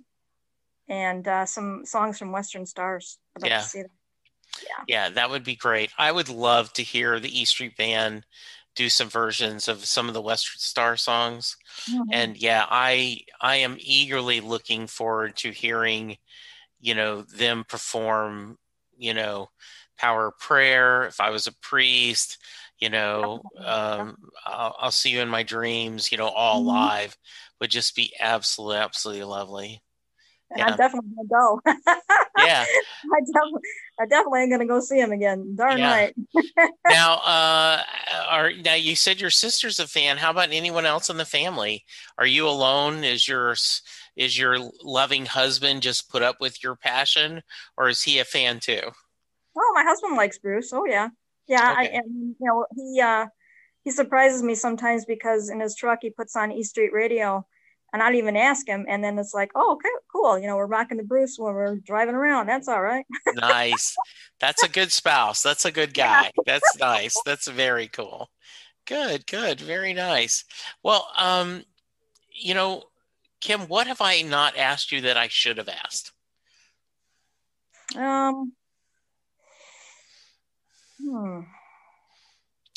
and 0.88 1.28
uh, 1.28 1.46
some 1.46 1.86
songs 1.86 2.20
from 2.20 2.32
Western 2.32 2.66
Stars. 2.66 3.18
I'd 3.38 3.48
yeah. 3.48 3.64
yeah. 3.76 3.84
Yeah, 4.88 5.10
that 5.10 5.30
would 5.30 5.44
be 5.44 5.56
great. 5.56 5.92
I 5.98 6.12
would 6.12 6.30
love 6.30 6.72
to 6.74 6.84
hear 6.84 7.20
the 7.20 7.40
E 7.40 7.46
Street 7.46 7.76
Band 7.76 8.26
do 8.76 8.90
some 8.90 9.10
versions 9.10 9.68
of 9.68 9.86
some 9.86 10.08
of 10.08 10.14
the 10.14 10.22
Western 10.22 10.60
Star 10.60 10.98
songs. 10.98 11.58
Mm-hmm. 11.90 12.10
And 12.12 12.38
yeah, 12.38 12.66
I 12.70 13.22
I 13.42 13.58
am 13.58 13.78
eagerly 13.80 14.42
looking 14.42 14.88
forward 14.88 15.36
to 15.38 15.52
hearing, 15.52 16.18
you 16.80 16.94
know, 16.94 17.22
them 17.22 17.66
perform, 17.68 18.58
you 18.98 19.14
know, 19.14 19.50
power 19.98 20.28
of 20.28 20.40
prayer, 20.40 21.06
if 21.06 21.20
I 21.20 21.30
was 21.30 21.48
a 21.48 21.54
priest, 21.62 22.38
you 22.80 22.90
know, 22.90 23.42
um, 23.58 24.18
I'll, 24.46 24.76
I'll, 24.80 24.92
see 24.92 25.12
you 25.12 25.22
in 25.22 25.30
my 25.30 25.44
dreams, 25.44 26.12
you 26.12 26.18
know, 26.18 26.28
all 26.28 26.60
mm-hmm. 26.60 26.70
live 26.70 27.18
would 27.62 27.70
just 27.70 27.96
be 27.96 28.14
absolutely, 28.20 28.78
absolutely 28.78 29.24
lovely. 29.24 29.82
Yeah. 30.56 30.68
I'm 30.68 30.78
definitely 30.78 31.10
gonna 31.16 31.28
go. 31.28 31.62
yeah, 32.38 32.64
I 32.64 33.20
definitely, 33.34 33.62
I 34.00 34.06
definitely 34.06 34.44
am 34.44 34.50
gonna 34.50 34.68
go 34.68 34.80
see 34.80 35.00
him 35.00 35.12
again. 35.12 35.56
Darn 35.56 35.80
yeah. 35.80 35.92
right. 35.92 36.16
now, 36.88 37.16
uh, 37.16 37.82
are 38.30 38.52
now 38.54 38.76
you 38.76 38.96
said 38.96 39.20
your 39.20 39.32
sister's 39.32 39.80
a 39.80 39.88
fan. 39.88 40.18
How 40.18 40.32
about 40.32 40.50
anyone 40.52 40.86
else 40.86 41.10
in 41.10 41.18
the 41.18 41.26
family? 41.26 41.84
Are 42.18 42.28
you 42.28 42.48
alone? 42.48 43.04
Is 43.04 43.28
your 43.28 43.56
is 44.16 44.38
your 44.38 44.58
loving 44.84 45.26
husband 45.26 45.82
just 45.82 46.10
put 46.10 46.22
up 46.22 46.38
with 46.40 46.64
your 46.64 46.76
passion, 46.76 47.42
or 47.76 47.90
is 47.90 48.04
he 48.04 48.20
a 48.20 48.26
fan 48.26 48.60
too? 48.60 48.82
Oh, 49.58 49.72
my 49.74 49.84
husband 49.84 50.16
likes 50.16 50.38
Bruce. 50.38 50.74
Oh 50.74 50.86
yeah, 50.86 51.10
yeah. 51.48 51.72
Okay. 51.72 51.82
I 51.82 51.92
and 51.94 52.36
you 52.40 52.48
know 52.48 52.66
he 52.76 53.02
uh, 53.02 53.28
he 53.84 53.92
surprises 53.92 54.44
me 54.44 54.56
sometimes 54.56 55.06
because 55.06 55.50
in 55.50 55.60
his 55.60 55.76
truck 55.76 56.00
he 56.02 56.10
puts 56.10 56.36
on 56.36 56.52
E 56.52 56.64
Street 56.64 56.92
Radio, 56.94 57.46
and 57.94 58.04
I'd 58.04 58.16
even 58.16 58.36
ask 58.36 58.68
him, 58.68 58.86
and 58.90 59.04
then 59.04 59.18
it's 59.18 59.34
like, 59.34 59.52
oh, 59.56 59.74
okay, 59.74 59.90
cool. 60.12 60.38
You 60.38 60.48
know, 60.48 60.58
we're 60.58 60.66
rocking 60.66 60.98
the 60.98 61.04
Bruce 61.04 61.38
when 61.38 61.54
we're 61.54 61.78
driving 61.78 62.16
around. 62.16 62.48
That's 62.48 62.68
all 62.68 62.82
right. 62.82 63.06
nice. 63.36 63.96
That's 64.40 64.64
a 64.64 64.70
good 64.70 64.92
spouse. 64.92 65.42
That's 65.42 65.66
a 65.66 65.72
good 65.72 65.94
guy. 65.94 66.32
That's 66.46 66.78
nice. 66.78 67.16
That's 67.26 67.48
very 67.48 67.88
cool. 67.88 68.30
Good, 68.86 69.26
good, 69.28 69.62
very 69.62 69.94
nice. 69.94 70.44
Well, 70.84 71.08
um, 71.18 71.64
you 72.32 72.54
know, 72.54 72.84
Kim, 73.40 73.62
what 73.62 73.88
have 73.88 74.02
I 74.02 74.22
not 74.24 74.58
asked 74.58 74.92
you 74.92 75.02
that 75.02 75.18
I 75.18 75.28
should 75.28 75.58
have 75.58 75.70
asked? 75.70 76.12
Um. 77.96 78.54
Hmm. 81.00 81.42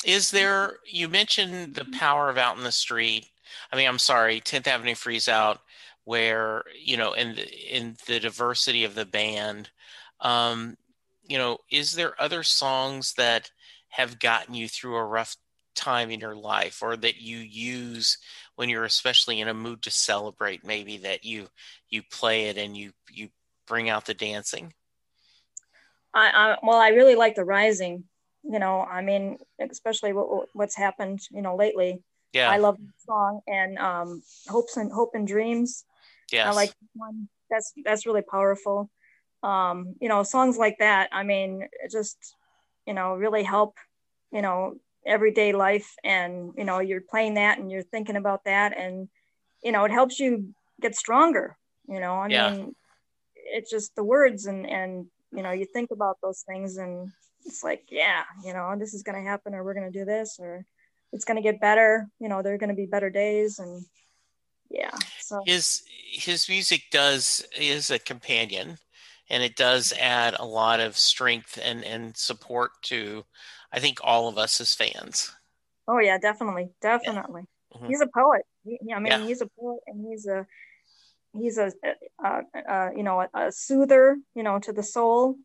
Is 0.05 0.31
there? 0.31 0.77
You 0.85 1.09
mentioned 1.09 1.75
the 1.75 1.85
power 1.97 2.29
of 2.29 2.37
out 2.37 2.57
in 2.57 2.63
the 2.63 2.71
street. 2.71 3.27
I 3.71 3.75
mean, 3.75 3.87
I'm 3.87 3.99
sorry, 3.99 4.41
10th 4.41 4.67
Avenue 4.67 4.95
Freeze 4.95 5.27
Out, 5.27 5.59
where 6.05 6.63
you 6.81 6.97
know, 6.97 7.13
in 7.13 7.35
the, 7.35 7.75
in 7.75 7.97
the 8.07 8.19
diversity 8.19 8.83
of 8.83 8.95
the 8.95 9.05
band. 9.05 9.69
Um, 10.21 10.77
you 11.23 11.37
know, 11.37 11.59
is 11.71 11.93
there 11.93 12.21
other 12.21 12.43
songs 12.43 13.13
that 13.13 13.51
have 13.89 14.19
gotten 14.19 14.53
you 14.53 14.67
through 14.67 14.95
a 14.95 15.05
rough 15.05 15.35
time 15.75 16.11
in 16.11 16.19
your 16.19 16.35
life 16.35 16.81
or 16.81 16.97
that 16.97 17.21
you 17.21 17.37
use 17.37 18.17
when 18.55 18.69
you're 18.69 18.83
especially 18.83 19.39
in 19.39 19.47
a 19.47 19.53
mood 19.53 19.81
to 19.81 19.91
celebrate 19.91 20.65
maybe 20.65 20.97
that 20.97 21.23
you 21.23 21.47
you 21.89 22.03
play 22.11 22.45
it 22.45 22.57
and 22.57 22.75
you 22.75 22.91
you 23.09 23.29
bring 23.65 23.89
out 23.89 24.05
the 24.05 24.13
dancing 24.13 24.73
I, 26.13 26.29
I 26.29 26.57
well 26.63 26.77
i 26.77 26.89
really 26.89 27.15
like 27.15 27.35
the 27.35 27.45
rising 27.45 28.03
you 28.43 28.59
know 28.59 28.81
i 28.81 29.01
mean 29.01 29.37
especially 29.69 30.13
what, 30.13 30.47
what's 30.53 30.75
happened 30.75 31.19
you 31.31 31.41
know 31.41 31.55
lately. 31.55 32.03
Yeah. 32.31 32.51
I 32.51 32.57
love 32.57 32.77
the 32.77 32.93
song 33.07 33.41
and 33.47 33.79
um 33.79 34.21
hopes 34.47 34.77
and 34.77 34.91
hope 34.91 35.11
and 35.15 35.27
dreams. 35.27 35.83
Yeah 36.31 36.49
i 36.49 36.53
like 36.53 36.73
one. 36.93 37.27
That's 37.49 37.73
that's 37.83 38.05
really 38.05 38.21
powerful. 38.21 38.89
Um 39.41 39.95
you 39.99 40.09
know 40.09 40.21
songs 40.23 40.57
like 40.57 40.77
that 40.79 41.09
i 41.11 41.23
mean 41.23 41.67
just 41.91 42.17
you 42.85 42.93
know 42.93 43.15
really 43.15 43.43
help 43.43 43.77
you 44.31 44.41
know 44.41 44.75
everyday 45.05 45.53
life 45.53 45.89
and 46.03 46.53
you 46.57 46.65
know 46.65 46.79
you're 46.79 47.01
playing 47.01 47.35
that 47.35 47.57
and 47.57 47.71
you're 47.71 47.81
thinking 47.81 48.15
about 48.15 48.43
that 48.45 48.77
and 48.77 49.09
you 49.63 49.71
know 49.71 49.85
it 49.85 49.91
helps 49.91 50.19
you 50.19 50.53
get 50.81 50.95
stronger 50.95 51.57
you 51.89 51.99
know. 51.99 52.13
I 52.13 52.27
yeah. 52.27 52.51
mean 52.51 52.75
it's 53.35 53.71
just 53.71 53.95
the 53.95 54.03
words 54.03 54.45
and 54.45 54.69
and 54.69 55.07
you 55.31 55.43
know 55.43 55.51
you 55.51 55.65
think 55.65 55.91
about 55.91 56.17
those 56.21 56.43
things 56.47 56.77
and 56.77 57.11
it's 57.45 57.63
like 57.63 57.83
yeah 57.89 58.23
you 58.43 58.53
know 58.53 58.75
this 58.77 58.93
is 58.93 59.03
going 59.03 59.21
to 59.21 59.29
happen 59.29 59.53
or 59.53 59.63
we're 59.63 59.73
going 59.73 59.91
to 59.91 59.99
do 59.99 60.05
this 60.05 60.37
or 60.39 60.65
it's 61.11 61.25
going 61.25 61.37
to 61.37 61.43
get 61.43 61.61
better 61.61 62.07
you 62.19 62.29
know 62.29 62.41
there 62.41 62.53
are 62.53 62.57
going 62.57 62.69
to 62.69 62.75
be 62.75 62.85
better 62.85 63.09
days 63.09 63.59
and 63.59 63.85
yeah 64.69 64.91
so 65.19 65.41
his 65.45 65.83
his 66.11 66.47
music 66.49 66.83
does 66.91 67.45
is 67.57 67.89
a 67.89 67.99
companion 67.99 68.77
and 69.29 69.43
it 69.43 69.55
does 69.55 69.93
add 69.99 70.35
a 70.39 70.45
lot 70.45 70.79
of 70.79 70.97
strength 70.97 71.59
and 71.63 71.83
and 71.83 72.15
support 72.15 72.71
to 72.81 73.23
I 73.71 73.79
think 73.79 73.99
all 74.03 74.27
of 74.27 74.37
us 74.37 74.59
as 74.61 74.73
fans. 74.73 75.31
Oh 75.87 75.99
yeah, 75.99 76.17
definitely, 76.17 76.69
definitely. 76.81 77.43
Yeah. 77.71 77.77
Mm-hmm. 77.77 77.87
He's 77.87 78.01
a 78.01 78.07
poet. 78.07 78.41
He, 78.63 78.79
I 78.93 78.99
mean, 78.99 79.11
yeah. 79.11 79.25
he's 79.25 79.41
a 79.41 79.47
poet, 79.59 79.81
and 79.87 80.05
he's 80.07 80.27
a 80.27 80.45
he's 81.33 81.57
a, 81.57 81.71
a, 82.23 82.41
a 82.55 82.91
you 82.95 83.03
know 83.03 83.21
a, 83.21 83.29
a, 83.33 83.51
soother, 83.51 84.17
you 84.35 84.43
know, 84.43 84.59
to 84.59 84.73
the 84.73 84.83
soul. 84.83 85.35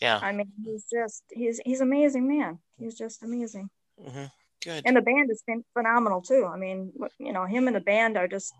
Yeah. 0.00 0.18
I 0.20 0.32
mean, 0.32 0.50
he's 0.64 0.86
just 0.92 1.22
he's 1.30 1.60
he's 1.64 1.80
amazing 1.80 2.28
man. 2.28 2.58
He's 2.78 2.94
just 2.94 3.22
amazing. 3.22 3.70
Mm-hmm. 4.00 4.24
Good. 4.64 4.82
And 4.86 4.96
the 4.96 5.02
band 5.02 5.28
has 5.28 5.42
been 5.46 5.64
phenomenal 5.72 6.22
too. 6.22 6.46
I 6.46 6.56
mean, 6.56 6.92
you 7.18 7.32
know, 7.32 7.44
him 7.44 7.66
and 7.66 7.76
the 7.76 7.80
band 7.80 8.16
are 8.16 8.28
just 8.28 8.54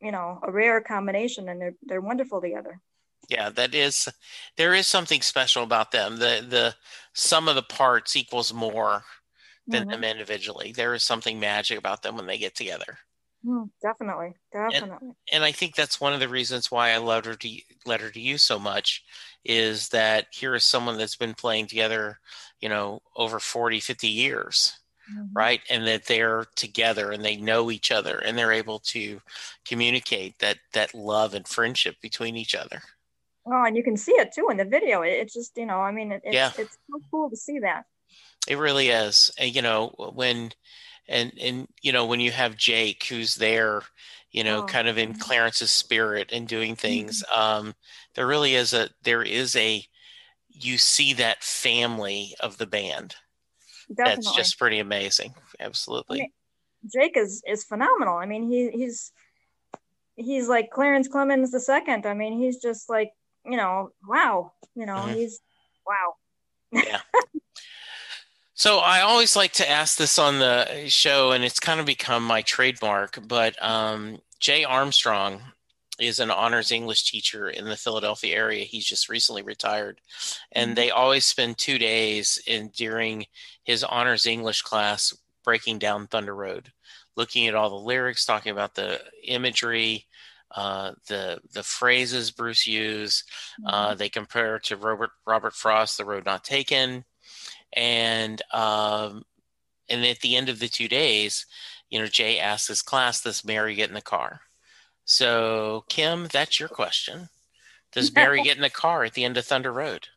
you 0.00 0.12
know 0.12 0.40
a 0.42 0.52
rare 0.52 0.80
combination, 0.80 1.48
and 1.48 1.60
they're 1.60 1.74
they're 1.82 2.00
wonderful 2.00 2.40
together 2.40 2.80
yeah 3.28 3.50
that 3.50 3.74
is 3.74 4.08
there 4.56 4.74
is 4.74 4.86
something 4.86 5.22
special 5.22 5.62
about 5.62 5.90
them 5.90 6.16
the 6.18 6.44
the 6.48 6.74
sum 7.14 7.48
of 7.48 7.54
the 7.54 7.62
parts 7.62 8.16
equals 8.16 8.52
more 8.52 9.02
than 9.66 9.82
mm-hmm. 9.82 9.90
them 9.90 10.04
individually 10.04 10.72
there 10.72 10.94
is 10.94 11.04
something 11.04 11.38
magic 11.38 11.78
about 11.78 12.02
them 12.02 12.16
when 12.16 12.26
they 12.26 12.38
get 12.38 12.54
together 12.54 12.98
mm, 13.44 13.68
definitely 13.80 14.34
definitely 14.52 15.08
and, 15.08 15.14
and, 15.32 15.44
i 15.44 15.52
think 15.52 15.74
that's 15.74 16.00
one 16.00 16.12
of 16.12 16.20
the 16.20 16.28
reasons 16.28 16.70
why 16.70 16.90
i 16.90 16.96
loved 16.96 17.26
her 17.26 17.34
to 17.34 17.50
letter 17.86 18.10
to 18.10 18.20
you 18.20 18.38
so 18.38 18.58
much 18.58 19.04
is 19.44 19.88
that 19.88 20.26
here 20.32 20.54
is 20.54 20.64
someone 20.64 20.98
that's 20.98 21.16
been 21.16 21.34
playing 21.34 21.66
together 21.66 22.18
you 22.60 22.68
know 22.68 23.00
over 23.16 23.38
40 23.38 23.80
50 23.80 24.08
years 24.08 24.78
mm-hmm. 25.10 25.26
right 25.34 25.60
and 25.70 25.86
that 25.86 26.06
they're 26.06 26.46
together 26.56 27.10
and 27.10 27.24
they 27.24 27.36
know 27.36 27.70
each 27.70 27.90
other 27.90 28.18
and 28.18 28.36
they're 28.36 28.52
able 28.52 28.78
to 28.80 29.20
communicate 29.66 30.38
that 30.38 30.58
that 30.72 30.94
love 30.94 31.34
and 31.34 31.48
friendship 31.48 31.96
between 32.00 32.36
each 32.36 32.54
other 32.54 32.82
Oh, 33.44 33.64
and 33.64 33.76
you 33.76 33.82
can 33.82 33.96
see 33.96 34.12
it 34.12 34.32
too 34.32 34.48
in 34.50 34.56
the 34.56 34.64
video. 34.64 35.02
It's 35.02 35.34
just, 35.34 35.56
you 35.56 35.66
know, 35.66 35.80
I 35.80 35.90
mean, 35.90 36.12
it's, 36.12 36.24
yeah. 36.24 36.52
it's 36.56 36.78
so 36.90 37.00
cool 37.10 37.30
to 37.30 37.36
see 37.36 37.58
that. 37.60 37.84
It 38.46 38.58
really 38.58 38.88
is. 38.88 39.30
And, 39.38 39.54
you 39.54 39.62
know, 39.62 39.88
when, 40.14 40.52
and, 41.08 41.32
and, 41.40 41.68
you 41.82 41.92
know, 41.92 42.06
when 42.06 42.20
you 42.20 42.30
have 42.30 42.56
Jake 42.56 43.04
who's 43.04 43.34
there, 43.34 43.82
you 44.30 44.44
know, 44.44 44.62
oh. 44.62 44.66
kind 44.66 44.88
of 44.88 44.98
in. 44.98 45.14
Clarence's 45.14 45.70
spirit 45.70 46.30
and 46.32 46.48
doing 46.48 46.76
things, 46.76 47.22
mm-hmm. 47.32 47.66
um, 47.68 47.74
there 48.14 48.26
really 48.26 48.54
is 48.54 48.72
a, 48.72 48.88
there 49.02 49.22
is 49.22 49.54
a, 49.56 49.84
you 50.48 50.78
see 50.78 51.14
that 51.14 51.42
family 51.42 52.34
of 52.40 52.58
the 52.58 52.66
band. 52.66 53.14
Definitely. 53.94 54.24
That's 54.24 54.36
just 54.36 54.58
pretty 54.58 54.78
amazing. 54.78 55.34
Absolutely. 55.60 56.18
I 56.18 56.22
mean, 56.22 56.30
Jake 56.92 57.16
is, 57.16 57.42
is 57.46 57.64
phenomenal. 57.64 58.16
I 58.16 58.26
mean, 58.26 58.50
he, 58.50 58.70
he's, 58.70 59.12
he's 60.16 60.48
like 60.48 60.70
Clarence 60.70 61.08
Clemons 61.08 61.50
the 61.50 61.60
second. 61.60 62.06
I 62.06 62.14
mean, 62.14 62.38
he's 62.38 62.58
just 62.58 62.88
like 62.88 63.12
you 63.44 63.56
know, 63.56 63.90
wow, 64.06 64.52
you 64.74 64.86
know, 64.86 64.96
mm-hmm. 64.96 65.14
he's 65.14 65.40
wow. 65.86 66.14
yeah. 66.72 67.00
So 68.62 68.78
I 68.78 69.00
always 69.00 69.34
like 69.34 69.54
to 69.54 69.68
ask 69.68 69.98
this 69.98 70.20
on 70.20 70.38
the 70.38 70.84
show, 70.86 71.32
and 71.32 71.42
it's 71.42 71.58
kind 71.58 71.80
of 71.80 71.86
become 71.86 72.22
my 72.22 72.42
trademark. 72.42 73.18
But 73.26 73.60
um, 73.60 74.20
Jay 74.38 74.62
Armstrong 74.62 75.42
is 75.98 76.20
an 76.20 76.30
honors 76.30 76.70
English 76.70 77.10
teacher 77.10 77.50
in 77.50 77.64
the 77.64 77.76
Philadelphia 77.76 78.36
area. 78.36 78.62
He's 78.62 78.86
just 78.86 79.08
recently 79.08 79.42
retired, 79.42 80.00
and 80.52 80.68
mm-hmm. 80.68 80.74
they 80.76 80.90
always 80.92 81.26
spend 81.26 81.58
two 81.58 81.76
days 81.76 82.40
in 82.46 82.68
during 82.68 83.26
his 83.64 83.82
honors 83.82 84.26
English 84.26 84.62
class 84.62 85.12
breaking 85.42 85.80
down 85.80 86.06
Thunder 86.06 86.36
Road, 86.36 86.70
looking 87.16 87.48
at 87.48 87.56
all 87.56 87.68
the 87.68 87.74
lyrics, 87.74 88.24
talking 88.24 88.52
about 88.52 88.76
the 88.76 89.00
imagery, 89.24 90.06
uh, 90.54 90.92
the 91.08 91.40
the 91.52 91.64
phrases 91.64 92.30
Bruce 92.30 92.64
used. 92.68 93.24
Uh, 93.66 93.88
mm-hmm. 93.88 93.98
they 93.98 94.08
compare 94.08 94.60
to 94.60 94.76
Robert 94.76 95.10
Robert 95.26 95.52
Frost, 95.52 95.98
"The 95.98 96.04
Road 96.04 96.26
Not 96.26 96.44
Taken," 96.44 97.04
and 97.72 98.42
um, 98.52 99.24
and 99.88 100.04
at 100.04 100.20
the 100.20 100.36
end 100.36 100.48
of 100.48 100.58
the 100.58 100.68
two 100.68 100.88
days, 100.88 101.46
you 101.90 101.98
know, 101.98 102.06
Jay 102.06 102.38
asks 102.38 102.68
his 102.68 102.82
class, 102.82 103.22
"Does 103.22 103.44
Mary 103.44 103.74
get 103.74 103.88
in 103.88 103.94
the 103.94 104.00
car?" 104.00 104.40
So, 105.04 105.84
Kim, 105.88 106.28
that's 106.32 106.60
your 106.60 106.68
question. 106.68 107.28
Does 107.92 108.14
Mary 108.14 108.42
get 108.44 108.56
in 108.56 108.62
the 108.62 108.70
car 108.70 109.04
at 109.04 109.14
the 109.14 109.24
end 109.24 109.36
of 109.36 109.44
Thunder 109.44 109.72
Road? 109.72 110.08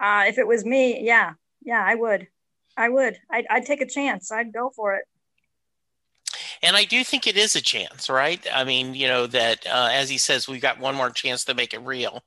Uh, 0.00 0.24
if 0.28 0.38
it 0.38 0.46
was 0.46 0.64
me, 0.64 1.04
yeah, 1.04 1.32
yeah, 1.62 1.84
I 1.84 1.94
would. 1.94 2.28
I 2.76 2.88
would. 2.88 3.18
I'd, 3.30 3.46
I'd 3.50 3.66
take 3.66 3.80
a 3.80 3.86
chance. 3.86 4.30
I'd 4.30 4.52
go 4.52 4.70
for 4.70 4.94
it 4.94 5.04
and 6.62 6.76
I 6.76 6.84
do 6.84 7.04
think 7.04 7.26
it 7.26 7.36
is 7.36 7.56
a 7.56 7.62
chance, 7.62 8.10
right? 8.10 8.44
I 8.52 8.64
mean, 8.64 8.94
you 8.94 9.06
know 9.06 9.26
that 9.26 9.66
uh, 9.66 9.88
as 9.92 10.08
he 10.08 10.18
says, 10.18 10.48
we've 10.48 10.62
got 10.62 10.80
one 10.80 10.94
more 10.94 11.10
chance 11.10 11.44
to 11.44 11.54
make 11.54 11.72
it 11.72 11.80
real, 11.80 12.22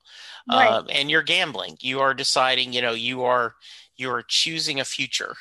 right. 0.50 0.68
uh, 0.68 0.84
and 0.90 1.10
you're 1.10 1.24
gambling. 1.24 1.78
You 1.82 2.00
are 2.00 2.14
deciding. 2.14 2.74
You 2.74 2.82
know, 2.82 2.94
you 2.94 3.24
are 3.24 3.56
you 4.02 4.10
are 4.10 4.24
choosing 4.24 4.80
a 4.80 4.86
future 4.86 5.36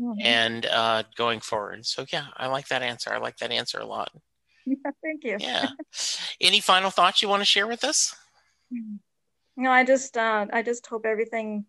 mm-hmm. 0.00 0.20
and 0.20 0.66
uh, 0.66 1.02
going 1.16 1.40
forward. 1.40 1.86
So 1.86 2.04
yeah, 2.12 2.26
I 2.36 2.46
like 2.48 2.68
that 2.68 2.82
answer. 2.82 3.12
I 3.12 3.18
like 3.18 3.38
that 3.38 3.50
answer 3.50 3.78
a 3.78 3.86
lot. 3.86 4.10
Thank 5.02 5.24
you. 5.24 5.36
Yeah. 5.40 5.70
Any 6.40 6.60
final 6.60 6.90
thoughts 6.90 7.22
you 7.22 7.28
want 7.28 7.40
to 7.40 7.46
share 7.46 7.66
with 7.66 7.84
us? 7.84 8.14
No, 9.56 9.70
I 9.70 9.84
just 9.84 10.16
uh, 10.16 10.46
I 10.52 10.62
just 10.62 10.86
hope 10.86 11.06
everything 11.06 11.64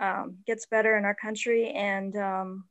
um, 0.00 0.38
gets 0.46 0.66
better 0.66 0.96
in 0.96 1.04
our 1.04 1.14
country 1.14 1.70
and 1.70 2.16
um, 2.16 2.64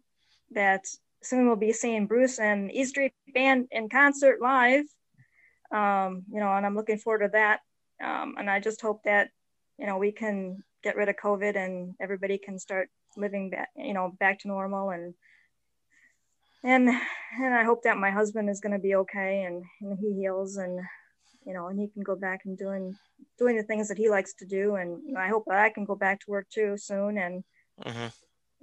that 0.51 0.85
soon 1.21 1.47
we'll 1.47 1.55
be 1.55 1.73
seeing 1.73 2.07
Bruce 2.07 2.39
and 2.39 2.71
E 2.71 2.83
Street 2.85 3.13
Band 3.33 3.67
in 3.71 3.89
concert 3.89 4.41
live. 4.41 4.85
Um, 5.71 6.23
you 6.31 6.39
know, 6.39 6.53
and 6.53 6.65
I'm 6.65 6.75
looking 6.75 6.97
forward 6.97 7.25
to 7.25 7.29
that. 7.33 7.61
Um, 8.03 8.35
and 8.37 8.49
I 8.49 8.59
just 8.59 8.81
hope 8.81 9.03
that 9.03 9.29
you 9.77 9.85
know 9.85 9.97
we 9.97 10.11
can 10.11 10.63
get 10.83 10.95
rid 10.95 11.09
of 11.09 11.15
COVID 11.15 11.55
and 11.55 11.95
everybody 12.01 12.37
can 12.37 12.59
start 12.59 12.89
living 13.17 13.49
back, 13.49 13.69
you 13.75 13.93
know, 13.93 14.15
back 14.19 14.39
to 14.39 14.47
normal 14.47 14.89
and 14.89 15.13
and 16.63 16.87
and 16.87 17.53
I 17.53 17.63
hope 17.63 17.83
that 17.83 17.97
my 17.97 18.11
husband 18.11 18.49
is 18.49 18.61
going 18.61 18.73
to 18.73 18.79
be 18.79 18.95
okay 18.95 19.43
and, 19.43 19.63
and 19.81 19.97
he 19.99 20.13
heals 20.13 20.57
and 20.57 20.79
you 21.45 21.53
know 21.53 21.67
and 21.67 21.79
he 21.79 21.87
can 21.87 22.03
go 22.03 22.15
back 22.15 22.41
and 22.45 22.57
doing 22.57 22.95
doing 23.37 23.57
the 23.57 23.63
things 23.63 23.87
that 23.89 23.97
he 23.97 24.09
likes 24.09 24.33
to 24.35 24.45
do 24.45 24.75
and 24.75 25.17
I 25.17 25.27
hope 25.27 25.45
that 25.47 25.57
I 25.57 25.69
can 25.69 25.85
go 25.85 25.95
back 25.95 26.21
to 26.21 26.31
work 26.31 26.47
too 26.49 26.77
soon 26.77 27.17
and 27.17 27.43
mm-hmm 27.83 28.07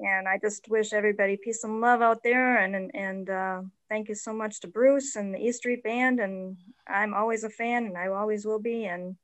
And 0.02 0.26
I 0.26 0.38
just 0.38 0.68
wish 0.68 0.92
everybody 0.92 1.36
peace 1.36 1.62
and 1.64 1.80
love 1.80 2.00
out 2.00 2.22
there. 2.22 2.56
And 2.58 2.74
and, 2.74 2.90
and 2.94 3.30
uh, 3.30 3.62
thank 3.88 4.08
you 4.08 4.14
so 4.14 4.32
much 4.32 4.60
to 4.60 4.68
Bruce 4.68 5.16
and 5.16 5.34
the 5.34 5.38
E 5.38 5.52
Street 5.52 5.82
Band. 5.82 6.20
And 6.20 6.56
I'm 6.88 7.12
always 7.14 7.44
a 7.44 7.50
fan, 7.50 7.84
and 7.86 7.98
I 7.98 8.08
always 8.08 8.46
will 8.46 8.58
be. 8.58 8.86
And 8.86 9.16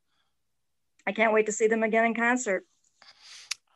I 1.06 1.12
can't 1.12 1.32
wait 1.32 1.46
to 1.46 1.52
see 1.52 1.66
them 1.66 1.82
again 1.82 2.04
in 2.04 2.14
concert. 2.14 2.64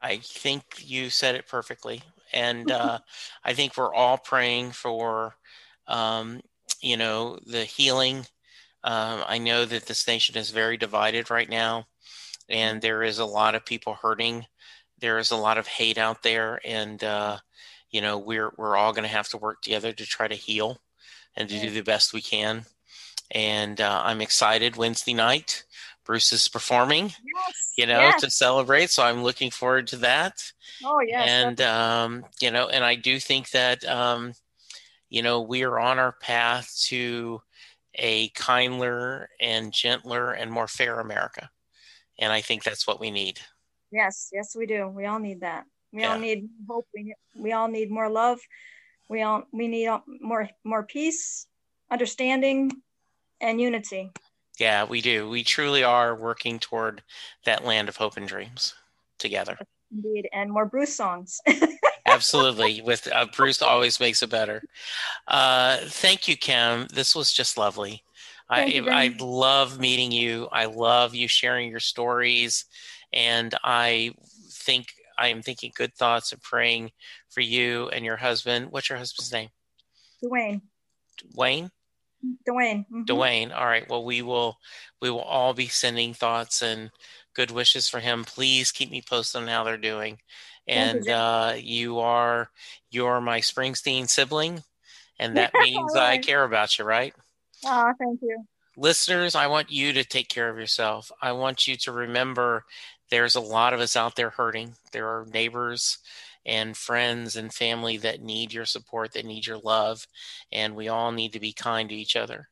I 0.03 0.19
think 0.19 0.63
you 0.79 1.11
said 1.11 1.35
it 1.35 1.47
perfectly, 1.47 2.03
and 2.33 2.71
uh, 2.71 2.99
I 3.45 3.55
think 3.55 3.77
we're 3.77 3.95
all 3.95 4.19
praying 4.19 4.73
for, 4.73 5.37
um, 5.87 6.41
you 6.81 6.97
know, 6.97 7.39
the 7.47 7.65
healing. 7.65 8.27
Um, 8.83 9.23
I 9.27 9.39
know 9.39 9.65
that 9.65 9.87
this 9.87 10.07
nation 10.07 10.37
is 10.37 10.51
very 10.51 10.77
divided 10.77 11.31
right 11.31 11.49
now, 11.49 11.87
and 12.49 12.81
there 12.81 13.03
is 13.03 13.19
a 13.19 13.25
lot 13.25 13.55
of 13.55 13.67
people 13.67 13.95
hurting. 13.95 14.47
There 14.99 15.19
is 15.19 15.31
a 15.31 15.37
lot 15.37 15.59
of 15.59 15.67
hate 15.67 15.99
out 15.99 16.23
there, 16.23 16.61
and 16.65 17.03
uh, 17.05 17.39
you 17.91 18.01
know, 18.01 18.19
we're 18.19 18.53
we're 18.57 18.77
all 18.77 18.93
going 18.93 19.03
to 19.03 19.09
have 19.09 19.29
to 19.31 19.37
work 19.37 19.63
together 19.63 19.93
to 19.93 20.07
try 20.07 20.29
to 20.29 20.35
heal 20.35 20.81
and 21.37 21.49
to 21.49 21.61
do 21.61 21.71
the 21.71 21.83
best 21.83 22.13
we 22.13 22.23
can. 22.23 22.65
And 23.31 23.81
uh, 23.81 24.03
I'm 24.05 24.21
excited 24.21 24.77
Wednesday 24.77 25.15
night. 25.15 25.65
Bruce 26.05 26.33
is 26.33 26.49
performing, 26.49 27.05
Yes. 27.05 27.73
you 27.77 27.87
know, 27.87 28.01
yes. 28.01 28.21
to 28.23 28.31
celebrate. 28.31 28.91
So 28.91 29.03
I'm 29.03 29.23
looking 29.23 29.51
forward 29.51 29.87
to 29.89 29.97
that. 29.99 30.43
Oh 30.85 31.01
yes. 31.01 31.29
and 31.29 31.61
um, 31.61 32.25
you 32.41 32.51
know, 32.51 32.69
and 32.69 32.85
I 32.85 32.95
do 32.95 33.21
think 33.21 33.51
that 33.51 33.85
um, 33.85 34.33
you 35.09 35.23
know 35.23 35.41
we 35.43 35.63
are 35.63 35.79
on 35.79 35.99
our 35.99 36.13
path 36.13 36.75
to 36.87 37.43
a 37.97 38.29
kinder 38.31 39.29
and 39.41 39.73
gentler 39.73 40.33
and 40.33 40.51
more 40.51 40.69
fair 40.69 41.01
America, 41.01 41.51
and 42.19 42.33
I 42.33 42.41
think 42.41 42.63
that's 42.63 42.87
what 42.87 43.01
we 43.01 43.11
need. 43.11 43.39
Yes, 43.93 44.31
yes, 44.33 44.55
we 44.57 44.67
do. 44.67 44.89
We 44.89 45.07
all 45.07 45.19
need 45.19 45.41
that. 45.41 45.65
We 45.93 46.05
all 46.05 46.19
need 46.19 46.49
hope. 46.69 46.87
We, 46.95 47.15
we 47.37 47.53
all 47.53 47.67
need 47.67 47.91
more 47.91 48.09
love. 48.09 48.39
We 49.09 49.23
all 49.23 49.43
we 49.53 49.67
need 49.67 49.91
more 50.21 50.49
more 50.65 50.85
peace, 50.85 51.47
understanding, 51.91 52.71
and 53.41 53.61
unity. 53.61 54.13
Yeah, 54.61 54.85
we 54.85 55.01
do. 55.01 55.27
We 55.29 55.43
truly 55.43 55.83
are 55.83 56.15
working 56.15 56.59
toward 56.59 57.03
that 57.47 57.65
land 57.65 57.89
of 57.89 57.97
hope 57.97 58.19
and 58.19 58.29
dreams 58.29 58.75
together. 59.19 59.59
Indeed, 59.91 60.29
and 60.35 60.53
more 60.53 60.67
Bruce 60.67 60.95
songs. 60.95 61.41
Absolutely. 62.07 62.83
With 62.83 63.09
uh, 63.11 63.27
Bruce, 63.35 63.63
always 63.63 63.99
makes 63.99 64.23
it 64.23 64.29
better. 64.29 64.63
Uh, 65.27 65.79
thank 65.85 66.29
you, 66.29 66.37
Kim. 66.37 66.89
This 66.93 67.15
was 67.15 67.33
just 67.33 67.57
lovely. 67.57 68.05
Thank 68.51 68.87
I 68.87 69.05
I 69.05 69.17
love 69.19 69.81
meeting 69.81 70.13
you. 70.13 70.47
I 70.53 70.67
love 70.67 71.15
you 71.15 71.27
sharing 71.27 71.71
your 71.71 71.81
stories, 71.81 72.67
and 73.15 73.55
I 73.65 74.13
think 74.51 74.89
I 75.19 75.29
am 75.29 75.41
thinking 75.41 75.73
good 75.75 75.95
thoughts 75.95 76.33
and 76.33 76.43
praying 76.43 76.91
for 77.31 77.41
you 77.41 77.89
and 77.91 78.05
your 78.05 78.17
husband. 78.17 78.67
What's 78.71 78.91
your 78.91 78.99
husband's 78.99 79.33
name? 79.33 79.49
Dwayne, 80.23 80.61
Wayne. 81.35 81.71
Dwayne, 82.49 82.87
mhm. 82.91 83.07
Dwayne. 83.07 83.55
All 83.57 83.67
right. 83.67 83.89
Well, 83.89 84.05
we 84.05 84.23
will 84.23 84.59
we 85.01 85.11
will 85.11 85.21
all 85.23 85.55
be 85.55 85.69
sending 85.69 86.15
thoughts 86.15 86.63
and 86.63 86.91
good 87.35 87.51
wishes 87.51 87.89
for 87.89 88.01
him. 88.01 88.25
Please 88.25 88.73
keep 88.73 88.91
me 88.91 89.03
posted 89.03 89.43
on 89.43 89.49
how 89.49 89.65
they're 89.65 89.77
doing. 89.77 90.19
Thank 90.75 90.95
you, 90.95 91.01
And 91.01 91.09
uh, 91.09 91.55
you 91.57 91.99
are 92.01 92.51
you're 92.91 93.21
my 93.21 93.41
Springsteen 93.41 94.09
sibling, 94.09 94.63
and 95.19 95.37
that 95.37 95.53
means 95.59 95.95
I 95.97 96.19
care 96.19 96.45
about 96.45 96.79
you, 96.79 96.85
right? 96.85 97.15
Oh, 97.65 97.93
thank 97.99 98.21
you. 98.23 98.45
Listeners, 98.77 99.35
I 99.35 99.47
want 99.47 99.71
you 99.71 99.93
to 99.93 100.05
take 100.05 100.29
care 100.29 100.49
of 100.49 100.59
yourself. 100.59 101.11
I 101.21 101.33
want 101.33 101.67
you 101.67 101.77
to 101.77 101.93
remember 101.93 102.65
there's 103.11 103.35
a 103.35 103.41
lot 103.41 103.75
of 103.75 103.81
us 103.81 103.97
out 103.97 104.17
there 104.17 104.31
hurting. 104.31 104.75
There 104.93 105.09
are 105.09 105.27
neighbors 105.33 105.99
and 106.47 106.77
friends 106.77 107.37
and 107.37 107.53
family 107.53 107.97
that 107.99 108.23
need 108.23 108.53
your 108.53 108.65
support, 108.65 109.13
that 109.13 109.25
need 109.25 109.47
your 109.47 109.59
love, 109.59 110.07
and 110.53 110.75
we 110.75 110.89
all 110.89 111.13
need 111.13 111.33
to 111.33 111.41
be 111.41 111.53
kind 111.53 111.89
to 111.89 111.95
each 111.95 112.17
other. 112.17 112.49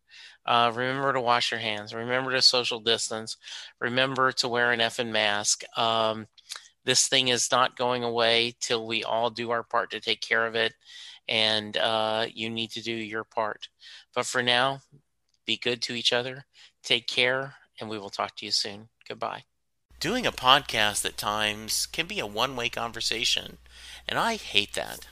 Uh, 0.46 0.72
remember 0.74 1.12
to 1.12 1.20
wash 1.20 1.50
your 1.50 1.60
hands. 1.60 1.94
Remember 1.94 2.30
to 2.30 2.40
social 2.40 2.80
distance. 2.80 3.36
Remember 3.80 4.32
to 4.32 4.48
wear 4.48 4.72
an 4.72 4.80
effing 4.80 5.10
mask. 5.10 5.62
Um, 5.76 6.26
this 6.84 7.06
thing 7.06 7.28
is 7.28 7.50
not 7.50 7.76
going 7.76 8.02
away 8.02 8.54
till 8.60 8.86
we 8.86 9.04
all 9.04 9.28
do 9.28 9.50
our 9.50 9.62
part 9.62 9.90
to 9.90 10.00
take 10.00 10.22
care 10.22 10.46
of 10.46 10.54
it, 10.54 10.72
and 11.28 11.76
uh, 11.76 12.26
you 12.32 12.48
need 12.48 12.70
to 12.70 12.82
do 12.82 12.92
your 12.92 13.24
part. 13.24 13.68
But 14.14 14.24
for 14.24 14.42
now, 14.42 14.80
be 15.44 15.58
good 15.58 15.82
to 15.82 15.94
each 15.94 16.12
other. 16.14 16.46
Take 16.82 17.06
care, 17.06 17.54
and 17.78 17.90
we 17.90 17.98
will 17.98 18.10
talk 18.10 18.36
to 18.36 18.46
you 18.46 18.52
soon. 18.52 18.88
Goodbye. 19.06 19.44
Doing 20.00 20.26
a 20.26 20.32
podcast 20.32 21.04
at 21.04 21.16
times 21.16 21.86
can 21.86 22.06
be 22.06 22.20
a 22.20 22.26
one 22.26 22.54
way 22.54 22.68
conversation, 22.68 23.58
and 24.08 24.16
I 24.16 24.36
hate 24.36 24.74
that. 24.74 25.08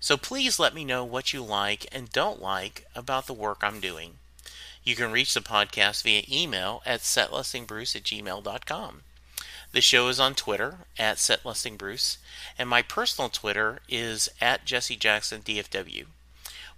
So 0.00 0.16
please 0.16 0.58
let 0.58 0.74
me 0.74 0.84
know 0.84 1.04
what 1.04 1.32
you 1.32 1.44
like 1.44 1.86
and 1.92 2.10
don't 2.10 2.42
like 2.42 2.86
about 2.96 3.26
the 3.26 3.32
work 3.32 3.58
I'm 3.62 3.78
doing. 3.78 4.18
You 4.82 4.96
can 4.96 5.12
reach 5.12 5.32
the 5.32 5.40
podcast 5.40 6.02
via 6.02 6.24
email 6.28 6.82
at 6.84 7.02
setlistingbruce 7.02 7.94
at 7.94 8.02
gmail.com. 8.02 9.02
The 9.70 9.80
show 9.80 10.08
is 10.08 10.18
on 10.18 10.34
Twitter 10.34 10.78
at 10.98 11.18
setlistingbruce, 11.18 12.16
and 12.58 12.68
my 12.68 12.82
personal 12.82 13.28
Twitter 13.28 13.78
is 13.88 14.28
at 14.40 14.64
jessejacksondfw. 14.64 15.44
DFW. 15.44 16.06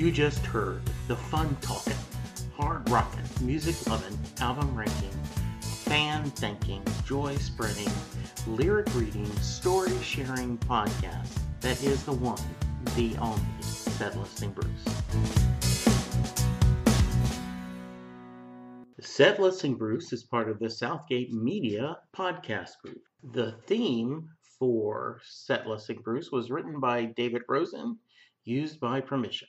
You 0.00 0.10
just 0.10 0.46
heard 0.46 0.80
the 1.08 1.16
fun 1.16 1.54
talking, 1.60 1.92
hard 2.56 2.88
rocking, 2.88 3.22
music 3.42 3.86
loving, 3.86 4.18
album 4.40 4.74
ranking, 4.74 5.10
fan 5.60 6.24
thinking, 6.30 6.82
joy 7.04 7.36
spreading, 7.36 7.92
lyric 8.46 8.86
reading, 8.94 9.30
story 9.42 9.92
sharing 10.02 10.56
podcast 10.56 11.38
that 11.60 11.82
is 11.82 12.02
the 12.04 12.12
one, 12.12 12.40
the 12.96 13.14
only, 13.18 13.42
Set 13.60 14.16
Listing 14.16 14.52
Bruce. 14.52 14.86
Set 19.00 19.38
Listing 19.38 19.74
Bruce 19.74 20.14
is 20.14 20.24
part 20.24 20.48
of 20.48 20.58
the 20.60 20.70
Southgate 20.70 21.30
Media 21.30 21.98
podcast 22.16 22.70
group. 22.82 23.02
The 23.34 23.52
theme 23.66 24.30
for 24.58 25.20
Set 25.26 25.66
Listing 25.66 26.00
Bruce 26.02 26.32
was 26.32 26.50
written 26.50 26.80
by 26.80 27.04
David 27.04 27.42
Rosen, 27.50 27.98
used 28.46 28.80
by 28.80 29.02
permission. 29.02 29.48